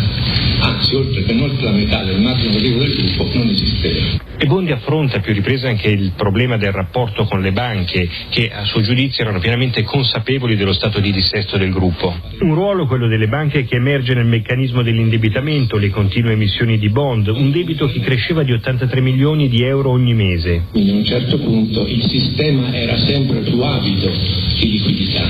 anzi 0.61 0.95
oltre 0.95 1.23
ben 1.23 1.41
oltre 1.41 1.65
la 1.65 1.73
metà 1.73 2.05
del 2.05 2.21
margine 2.21 2.51
operativo 2.51 2.79
del 2.79 2.95
gruppo 2.95 3.31
non 3.35 3.49
esisteva. 3.49 4.23
E 4.37 4.47
Bondi 4.47 4.73
affronta 4.73 5.19
a 5.19 5.21
più 5.21 5.33
riprese 5.33 5.69
anche 5.69 5.89
il 5.89 6.13
problema 6.17 6.57
del 6.57 6.73
rapporto 6.73 7.25
con 7.25 7.41
le 7.41 7.53
banche, 7.53 8.09
che 8.31 8.51
a 8.53 8.65
suo 8.65 8.81
giudizio 8.81 9.23
erano 9.23 9.39
pienamente 9.39 9.83
consapevoli 9.83 10.57
dello 10.57 10.73
stato 10.73 11.01
di 11.01 11.13
dissesto 11.13 11.57
del 11.57 11.71
gruppo. 11.71 12.15
Un 12.41 12.55
ruolo, 12.55 12.87
quello 12.87 13.07
delle 13.07 13.29
banche, 13.29 13.65
che 13.65 13.77
emerge 13.77 14.15
nel 14.15 14.27
meccanismo 14.27 14.83
dell'indebitamento, 14.83 15.79
le 15.79 15.91
continue 15.91 16.33
emissioni 16.33 16.79
di 16.79 16.91
bond, 16.91 17.29
un 17.29 17.51
debito 17.51 17.87
che 17.87 18.01
cresceva 18.01 18.43
di 18.43 18.53
83 18.53 19.01
milioni 19.01 19.49
di 19.49 19.63
euro 19.63 19.91
ogni 19.91 20.15
mese. 20.15 20.65
Quindi 20.71 20.91
a 20.91 20.95
un 20.95 21.05
certo 21.05 21.39
punto 21.39 21.87
il 21.87 22.03
sistema 22.09 22.75
era 22.75 22.99
sempre 22.99 23.41
più 23.41 23.61
avido 23.61 24.11
di 24.59 24.71
liquidità, 24.71 25.27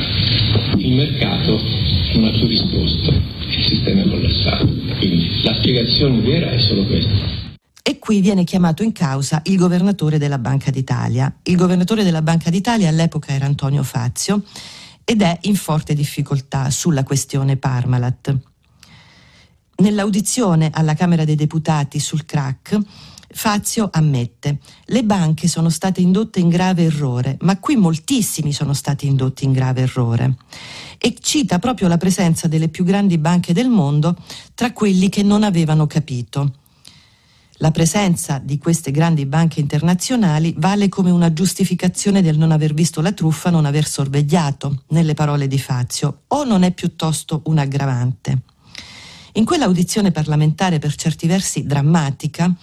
mercato 0.94 1.60
non 2.14 2.24
ha 2.24 2.30
più 2.30 2.46
risposto, 2.46 3.10
il 3.10 3.64
sistema 3.66 4.02
è 4.02 4.08
collassato. 4.08 4.66
Quindi 4.98 5.42
la 5.42 5.54
spiegazione 5.54 6.20
vera 6.20 6.50
è 6.50 6.60
solo 6.60 6.86
questa. 6.86 7.42
E 7.82 7.98
qui 7.98 8.20
viene 8.20 8.44
chiamato 8.44 8.82
in 8.82 8.92
causa 8.92 9.42
il 9.44 9.56
governatore 9.56 10.16
della 10.18 10.38
Banca 10.38 10.70
d'Italia. 10.70 11.34
Il 11.42 11.56
governatore 11.56 12.02
della 12.02 12.22
Banca 12.22 12.48
d'Italia 12.48 12.88
all'epoca 12.88 13.32
era 13.32 13.44
Antonio 13.44 13.82
Fazio 13.82 14.42
ed 15.04 15.20
è 15.20 15.36
in 15.42 15.54
forte 15.54 15.92
difficoltà 15.92 16.70
sulla 16.70 17.02
questione 17.02 17.56
Parmalat. 17.56 18.34
Nell'audizione 19.76 20.70
alla 20.72 20.94
Camera 20.94 21.24
dei 21.24 21.34
Deputati 21.34 21.98
sul 21.98 22.24
crack, 22.24 22.78
Fazio 23.36 23.88
ammette, 23.92 24.58
le 24.86 25.02
banche 25.02 25.48
sono 25.48 25.68
state 25.68 26.00
indotte 26.00 26.38
in 26.38 26.48
grave 26.48 26.84
errore, 26.84 27.36
ma 27.40 27.58
qui 27.58 27.74
moltissimi 27.74 28.52
sono 28.52 28.72
stati 28.74 29.08
indotti 29.08 29.44
in 29.44 29.50
grave 29.50 29.82
errore. 29.82 30.36
E 30.98 31.16
cita 31.20 31.58
proprio 31.58 31.88
la 31.88 31.96
presenza 31.96 32.46
delle 32.46 32.68
più 32.68 32.84
grandi 32.84 33.18
banche 33.18 33.52
del 33.52 33.68
mondo 33.68 34.16
tra 34.54 34.72
quelli 34.72 35.08
che 35.08 35.24
non 35.24 35.42
avevano 35.42 35.88
capito. 35.88 36.54
La 37.54 37.72
presenza 37.72 38.40
di 38.42 38.56
queste 38.56 38.92
grandi 38.92 39.26
banche 39.26 39.58
internazionali 39.58 40.54
vale 40.56 40.88
come 40.88 41.10
una 41.10 41.32
giustificazione 41.32 42.22
del 42.22 42.38
non 42.38 42.52
aver 42.52 42.72
visto 42.72 43.00
la 43.00 43.12
truffa, 43.12 43.50
non 43.50 43.66
aver 43.66 43.84
sorvegliato, 43.84 44.84
nelle 44.90 45.14
parole 45.14 45.48
di 45.48 45.58
Fazio, 45.58 46.22
o 46.28 46.44
non 46.44 46.62
è 46.62 46.72
piuttosto 46.72 47.42
un 47.46 47.58
aggravante. 47.58 48.42
In 49.32 49.44
quell'audizione 49.44 50.12
parlamentare 50.12 50.78
per 50.78 50.94
certi 50.94 51.26
versi 51.26 51.64
drammatica, 51.64 52.54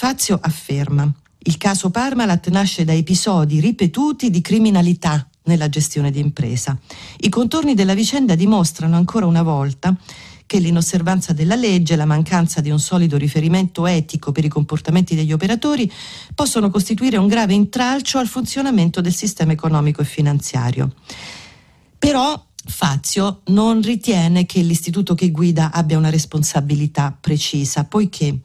Fazio 0.00 0.38
afferma 0.40 1.12
il 1.38 1.56
caso 1.56 1.90
Parmalat 1.90 2.50
nasce 2.50 2.84
da 2.84 2.92
episodi 2.92 3.58
ripetuti 3.58 4.30
di 4.30 4.40
criminalità 4.40 5.28
nella 5.46 5.68
gestione 5.68 6.12
di 6.12 6.20
impresa. 6.20 6.78
I 7.18 7.28
contorni 7.28 7.74
della 7.74 7.94
vicenda 7.94 8.36
dimostrano 8.36 8.94
ancora 8.94 9.26
una 9.26 9.42
volta 9.42 9.96
che 10.46 10.60
l'inosservanza 10.60 11.32
della 11.32 11.56
legge, 11.56 11.96
la 11.96 12.04
mancanza 12.04 12.60
di 12.60 12.70
un 12.70 12.78
solido 12.78 13.16
riferimento 13.16 13.88
etico 13.88 14.30
per 14.30 14.44
i 14.44 14.48
comportamenti 14.48 15.16
degli 15.16 15.32
operatori 15.32 15.90
possono 16.32 16.70
costituire 16.70 17.16
un 17.16 17.26
grave 17.26 17.54
intralcio 17.54 18.18
al 18.18 18.28
funzionamento 18.28 19.00
del 19.00 19.12
sistema 19.12 19.50
economico 19.50 20.00
e 20.00 20.04
finanziario. 20.04 20.94
Però 21.98 22.40
Fazio 22.64 23.40
non 23.46 23.82
ritiene 23.82 24.46
che 24.46 24.60
l'istituto 24.60 25.16
che 25.16 25.32
guida 25.32 25.72
abbia 25.72 25.98
una 25.98 26.10
responsabilità 26.10 27.16
precisa, 27.20 27.82
poiché 27.82 28.38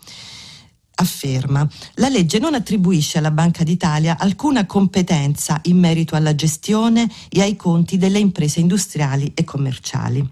afferma 1.03 1.67
la 1.95 2.09
legge 2.09 2.39
non 2.39 2.55
attribuisce 2.55 3.19
alla 3.19 3.31
Banca 3.31 3.63
d'Italia 3.63 4.17
alcuna 4.17 4.65
competenza 4.65 5.59
in 5.63 5.77
merito 5.77 6.15
alla 6.15 6.33
gestione 6.33 7.07
e 7.29 7.41
ai 7.41 7.55
conti 7.55 7.97
delle 7.97 8.19
imprese 8.19 8.59
industriali 8.59 9.31
e 9.35 9.43
commerciali. 9.43 10.27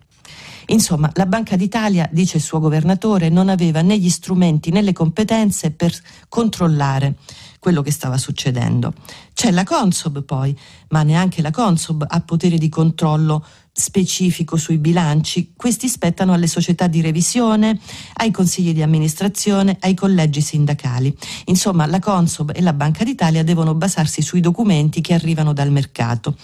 Insomma, 0.67 1.11
la 1.15 1.25
Banca 1.25 1.57
d'Italia, 1.57 2.07
dice 2.11 2.37
il 2.37 2.43
suo 2.43 2.59
governatore, 2.59 3.29
non 3.29 3.49
aveva 3.49 3.81
né 3.81 3.97
gli 3.97 4.09
strumenti 4.09 4.71
né 4.71 4.81
le 4.81 4.93
competenze 4.93 5.71
per 5.71 5.93
controllare 6.29 7.15
quello 7.59 7.81
che 7.81 7.91
stava 7.91 8.17
succedendo. 8.17 8.93
C'è 9.33 9.51
la 9.51 9.63
Consob 9.63 10.23
poi, 10.23 10.57
ma 10.89 11.03
neanche 11.03 11.41
la 11.41 11.51
Consob 11.51 12.05
ha 12.07 12.21
potere 12.21 12.57
di 12.57 12.69
controllo 12.69 13.45
specifico 13.73 14.57
sui 14.57 14.77
bilanci, 14.77 15.53
questi 15.55 15.87
spettano 15.87 16.33
alle 16.33 16.47
società 16.47 16.87
di 16.87 17.01
revisione, 17.01 17.79
ai 18.15 18.31
consigli 18.31 18.73
di 18.73 18.81
amministrazione, 18.81 19.77
ai 19.79 19.93
collegi 19.93 20.41
sindacali. 20.41 21.15
Insomma, 21.45 21.85
la 21.85 21.99
Consob 21.99 22.51
e 22.53 22.61
la 22.61 22.73
Banca 22.73 23.03
d'Italia 23.03 23.43
devono 23.43 23.73
basarsi 23.73 24.21
sui 24.21 24.41
documenti 24.41 25.01
che 25.01 25.13
arrivano 25.13 25.53
dal 25.53 25.71
mercato 25.71 26.37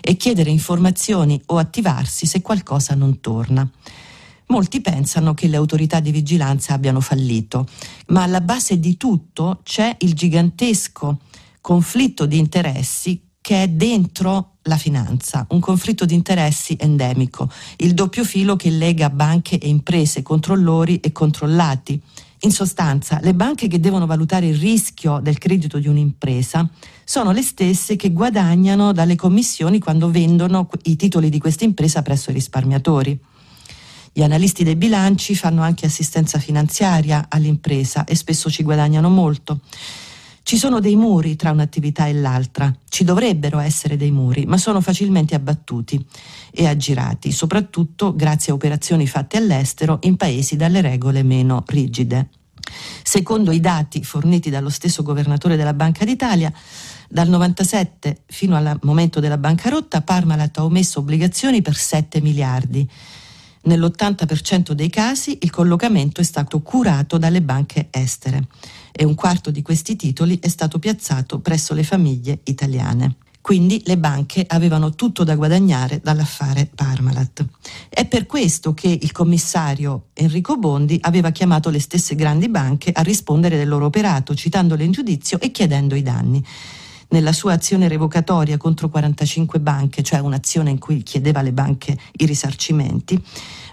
e 0.00 0.16
chiedere 0.16 0.50
informazioni 0.50 1.40
o 1.46 1.58
attivarsi 1.58 2.26
se 2.26 2.42
qualcosa 2.42 2.94
non 2.94 3.20
torna. 3.20 3.68
Molti 4.48 4.82
pensano 4.82 5.32
che 5.32 5.48
le 5.48 5.56
autorità 5.56 6.00
di 6.00 6.10
vigilanza 6.10 6.74
abbiano 6.74 7.00
fallito, 7.00 7.66
ma 8.08 8.22
alla 8.24 8.42
base 8.42 8.78
di 8.78 8.98
tutto 8.98 9.60
c'è 9.62 9.96
il 10.00 10.12
gigantesco 10.12 11.18
conflitto 11.62 12.26
di 12.26 12.36
interessi 12.36 13.22
che 13.40 13.62
è 13.62 13.68
dentro 13.68 14.53
la 14.64 14.76
finanza, 14.76 15.46
un 15.50 15.60
conflitto 15.60 16.04
di 16.04 16.14
interessi 16.14 16.76
endemico, 16.78 17.50
il 17.76 17.94
doppio 17.94 18.24
filo 18.24 18.56
che 18.56 18.70
lega 18.70 19.10
banche 19.10 19.58
e 19.58 19.68
imprese, 19.68 20.22
controllori 20.22 21.00
e 21.00 21.12
controllati. 21.12 22.00
In 22.40 22.50
sostanza, 22.50 23.20
le 23.22 23.32
banche 23.32 23.68
che 23.68 23.80
devono 23.80 24.04
valutare 24.04 24.46
il 24.46 24.56
rischio 24.56 25.18
del 25.20 25.38
credito 25.38 25.78
di 25.78 25.88
un'impresa 25.88 26.68
sono 27.02 27.32
le 27.32 27.40
stesse 27.40 27.96
che 27.96 28.12
guadagnano 28.12 28.92
dalle 28.92 29.16
commissioni 29.16 29.78
quando 29.78 30.10
vendono 30.10 30.68
i 30.82 30.96
titoli 30.96 31.30
di 31.30 31.38
questa 31.38 31.64
impresa 31.64 32.02
presso 32.02 32.30
i 32.30 32.34
risparmiatori. 32.34 33.18
Gli 34.12 34.22
analisti 34.22 34.62
dei 34.62 34.76
bilanci 34.76 35.34
fanno 35.34 35.62
anche 35.62 35.86
assistenza 35.86 36.38
finanziaria 36.38 37.26
all'impresa 37.28 38.04
e 38.04 38.14
spesso 38.14 38.50
ci 38.50 38.62
guadagnano 38.62 39.08
molto. 39.08 39.60
Ci 40.44 40.58
sono 40.58 40.78
dei 40.78 40.94
muri 40.94 41.36
tra 41.36 41.52
un'attività 41.52 42.06
e 42.06 42.12
l'altra, 42.12 42.70
ci 42.90 43.02
dovrebbero 43.02 43.60
essere 43.60 43.96
dei 43.96 44.10
muri, 44.10 44.44
ma 44.44 44.58
sono 44.58 44.82
facilmente 44.82 45.34
abbattuti 45.34 46.04
e 46.50 46.66
aggirati, 46.66 47.32
soprattutto 47.32 48.14
grazie 48.14 48.52
a 48.52 48.54
operazioni 48.54 49.06
fatte 49.06 49.38
all'estero 49.38 50.00
in 50.02 50.16
paesi 50.16 50.56
dalle 50.56 50.82
regole 50.82 51.22
meno 51.22 51.64
rigide. 51.66 52.28
Secondo 53.02 53.52
i 53.52 53.60
dati 53.60 54.04
forniti 54.04 54.50
dallo 54.50 54.68
stesso 54.68 55.02
governatore 55.02 55.56
della 55.56 55.72
Banca 55.72 56.04
d'Italia, 56.04 56.52
dal 57.08 57.28
97 57.30 58.24
fino 58.26 58.54
al 58.54 58.78
momento 58.82 59.20
della 59.20 59.38
bancarotta 59.38 60.02
Parmalat 60.02 60.58
ha 60.58 60.64
omesso 60.64 60.98
obbligazioni 60.98 61.62
per 61.62 61.74
7 61.74 62.20
miliardi 62.20 62.86
Nell'80% 63.64 64.72
dei 64.72 64.90
casi 64.90 65.38
il 65.40 65.50
collocamento 65.50 66.20
è 66.20 66.24
stato 66.24 66.60
curato 66.60 67.16
dalle 67.16 67.40
banche 67.40 67.88
estere 67.90 68.48
e 68.92 69.04
un 69.04 69.14
quarto 69.14 69.50
di 69.50 69.62
questi 69.62 69.96
titoli 69.96 70.38
è 70.38 70.48
stato 70.48 70.78
piazzato 70.78 71.40
presso 71.40 71.72
le 71.72 71.82
famiglie 71.82 72.40
italiane. 72.44 73.16
Quindi 73.40 73.82
le 73.84 73.98
banche 73.98 74.44
avevano 74.46 74.94
tutto 74.94 75.22
da 75.22 75.34
guadagnare 75.34 76.00
dall'affare 76.02 76.70
Parmalat. 76.74 77.44
È 77.90 78.06
per 78.06 78.24
questo 78.24 78.72
che 78.72 78.88
il 78.88 79.12
commissario 79.12 80.06
Enrico 80.14 80.56
Bondi 80.56 80.98
aveva 81.02 81.30
chiamato 81.30 81.68
le 81.68 81.80
stesse 81.80 82.14
grandi 82.14 82.48
banche 82.48 82.90
a 82.90 83.02
rispondere 83.02 83.56
del 83.56 83.68
loro 83.68 83.86
operato, 83.86 84.34
citandole 84.34 84.84
in 84.84 84.92
giudizio 84.92 85.38
e 85.40 85.50
chiedendo 85.50 85.94
i 85.94 86.02
danni 86.02 86.42
nella 87.14 87.32
sua 87.32 87.52
azione 87.52 87.86
revocatoria 87.86 88.56
contro 88.56 88.88
45 88.88 89.60
banche, 89.60 90.02
cioè 90.02 90.18
un'azione 90.18 90.70
in 90.70 90.80
cui 90.80 91.04
chiedeva 91.04 91.38
alle 91.38 91.52
banche 91.52 91.96
i 92.16 92.26
risarcimenti, 92.26 93.22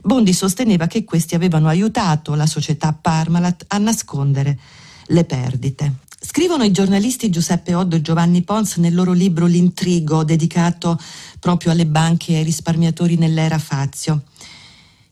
Bondi 0.03 0.31
sosteneva 0.31 0.85
che 0.85 1.03
questi 1.03 1.33
avevano 1.33 1.67
aiutato 1.67 2.35
la 2.35 2.45
società 2.45 2.93
Parmalat 2.93 3.65
a 3.69 3.79
nascondere 3.79 4.59
le 5.07 5.23
perdite. 5.23 5.93
Scrivono 6.23 6.63
i 6.63 6.71
giornalisti 6.71 7.31
Giuseppe 7.31 7.73
Oddo 7.73 7.95
e 7.95 8.01
Giovanni 8.01 8.43
Pons 8.43 8.75
nel 8.75 8.93
loro 8.93 9.11
libro 9.11 9.47
L'intrigo, 9.47 10.23
dedicato 10.23 10.99
proprio 11.39 11.71
alle 11.71 11.87
banche 11.87 12.33
e 12.33 12.37
ai 12.37 12.43
risparmiatori 12.43 13.17
nell'era 13.17 13.57
Fazio. 13.57 14.21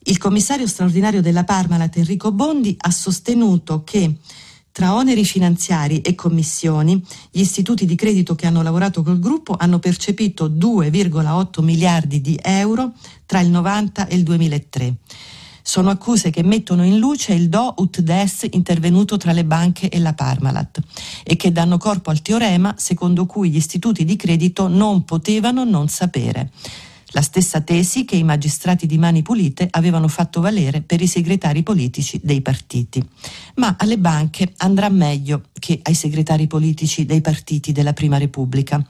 Il 0.04 0.20
commissario 0.20 0.68
straordinario 0.68 1.24
della 1.24 1.44
Parmalat, 1.44 1.98
Enrico 1.98 2.32
Bondi, 2.32 2.76
ha 2.80 2.92
sostenuto 2.92 3.84
che 3.84 4.18
tra 4.80 4.96
oneri 4.96 5.26
finanziari 5.26 6.00
e 6.00 6.16
commissioni, 6.16 7.04
gli 7.32 7.42
istituti 7.42 7.86
di 7.86 7.96
credito 7.96 8.34
che 8.34 8.48
hanno 8.48 8.62
lavorato 8.62 9.04
col 9.04 9.20
gruppo 9.20 9.58
hanno 9.60 9.78
percepito 9.78 10.48
2,8 10.48 11.62
miliardi 11.62 12.22
di 12.22 12.40
euro 12.42 12.94
tra 13.26 13.42
il 13.42 13.50
90 13.50 14.08
e 14.08 14.16
il 14.16 14.24
2003. 14.24 14.96
Sono 15.62 15.90
accuse 15.90 16.30
che 16.30 16.44
mettono 16.44 16.86
in 16.86 16.98
luce 16.98 17.34
il 17.34 17.50
do 17.50 17.74
ut 17.76 18.00
des 18.00 18.48
intervenuto 18.52 19.18
tra 19.18 19.34
le 19.34 19.44
banche 19.44 19.90
e 19.90 20.00
la 20.00 20.14
Parmalat 20.14 20.80
e 21.26 21.36
che 21.36 21.52
danno 21.52 21.78
corpo 21.78 22.10
al 22.10 22.22
teorema 22.22 22.76
secondo 22.78 23.26
cui 23.26 23.50
gli 23.50 23.58
istituti 23.58 24.06
di 24.06 24.16
credito 24.16 24.70
non 24.70 25.04
potevano 25.04 25.66
non 25.66 25.90
sapere. 25.90 26.52
La 27.12 27.22
stessa 27.22 27.62
tesi 27.62 28.06
che 28.06 28.16
i 28.16 28.24
magistrati 28.24 28.86
di 28.86 29.00
Mani 29.00 29.24
Pulite 29.24 29.68
avevano 29.72 30.08
fatto 30.08 30.42
valere 30.42 30.82
per 30.82 31.02
i 31.02 31.08
segretari 31.08 31.64
politici 31.64 32.20
dei 32.22 32.42
partiti. 32.42 33.04
Ma 33.56 33.76
alle 33.80 33.98
banche 33.98 34.54
andrà 34.58 34.90
meglio 34.90 35.46
che 35.58 35.80
ai 35.82 35.96
segretari 35.96 36.46
politici 36.46 37.06
dei 37.06 37.22
partiti 37.22 37.72
della 37.72 37.94
Prima 37.94 38.18
Repubblica. 38.18 38.86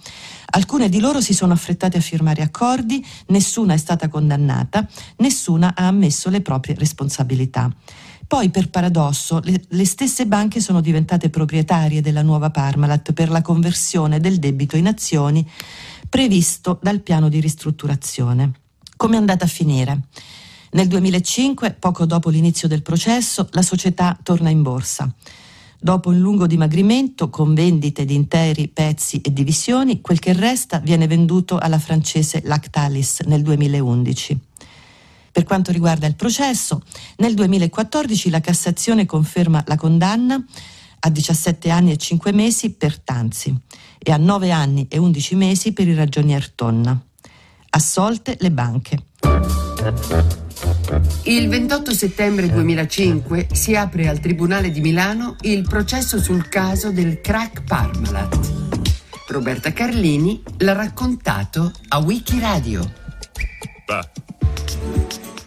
Alcune 0.51 0.89
di 0.89 0.99
loro 0.99 1.21
si 1.21 1.33
sono 1.33 1.53
affrettate 1.53 1.97
a 1.97 2.01
firmare 2.01 2.41
accordi, 2.41 3.05
nessuna 3.27 3.73
è 3.73 3.77
stata 3.77 4.09
condannata, 4.09 4.85
nessuna 5.17 5.73
ha 5.73 5.87
ammesso 5.87 6.29
le 6.29 6.41
proprie 6.41 6.75
responsabilità. 6.75 7.73
Poi, 8.29 8.49
per 8.49 8.69
paradosso, 8.69 9.39
le, 9.43 9.63
le, 9.69 9.85
stesse 9.85 10.27
banche 10.27 10.59
sono 10.59 10.81
diventate 10.81 11.31
proprietarie 11.31 11.99
della 11.99 12.21
nuova 12.21 12.51
Parmalat 12.51 13.11
per 13.13 13.31
la 13.31 13.41
conversione 13.41 14.19
del 14.19 14.37
debito 14.37 14.77
in 14.77 14.85
azioni 14.85 15.43
previsto 16.09 16.79
dal 16.81 17.01
piano 17.01 17.29
di 17.29 17.39
ristrutturazione. 17.39 18.51
Come 18.97 19.15
è 19.15 19.17
andata 19.17 19.45
a 19.45 19.47
finire? 19.47 20.07
Nel 20.71 20.87
2005, 20.87 21.73
poco 21.73 22.05
dopo 22.05 22.29
l'inizio 22.29 22.67
del 22.67 22.81
processo, 22.81 23.47
la 23.51 23.61
società 23.61 24.17
torna 24.21 24.49
in 24.49 24.61
borsa. 24.61 25.11
Dopo 25.79 26.09
un 26.09 26.19
lungo 26.19 26.45
dimagrimento, 26.45 27.29
con 27.29 27.53
vendite 27.53 28.03
di 28.03 28.13
interi 28.13 28.67
pezzi 28.67 29.21
e 29.21 29.31
divisioni, 29.31 30.01
quel 30.01 30.19
che 30.19 30.33
resta 30.33 30.79
viene 30.79 31.07
venduto 31.07 31.57
alla 31.57 31.79
francese 31.79 32.41
Lactalis 32.43 33.21
nel 33.21 33.41
2011. 33.41 34.39
Per 35.31 35.43
quanto 35.43 35.71
riguarda 35.71 36.05
il 36.05 36.15
processo, 36.15 36.81
nel 37.17 37.33
2014 37.33 38.29
la 38.29 38.41
Cassazione 38.41 39.05
conferma 39.05 39.63
la 39.67 39.77
condanna 39.77 40.43
a 40.99 41.09
17 41.09 41.69
anni 41.69 41.91
e 41.91 41.97
5 41.97 42.31
mesi 42.31 42.71
per 42.71 42.99
Tanzi 42.99 43.55
e 43.97 44.11
a 44.11 44.17
9 44.17 44.51
anni 44.51 44.87
e 44.89 44.97
11 44.97 45.35
mesi 45.35 45.73
per 45.73 45.87
il 45.87 45.95
ragionier 45.95 46.49
Tonna. 46.51 46.99
Assolte 47.71 48.37
le 48.39 48.51
banche. 48.51 49.03
Il 51.23 51.47
28 51.47 51.93
settembre 51.93 52.49
2005 52.49 53.47
si 53.51 53.75
apre 53.75 54.07
al 54.07 54.19
Tribunale 54.19 54.71
di 54.71 54.81
Milano 54.81 55.35
il 55.41 55.61
processo 55.67 56.19
sul 56.19 56.49
caso 56.49 56.91
del 56.91 57.21
crack 57.21 57.63
Parmalat. 57.63 58.57
Roberta 59.27 59.71
Carlini 59.71 60.41
l'ha 60.57 60.73
raccontato 60.73 61.71
a 61.89 61.99
Wikiradio. 61.99 62.93
Bah 63.85 64.09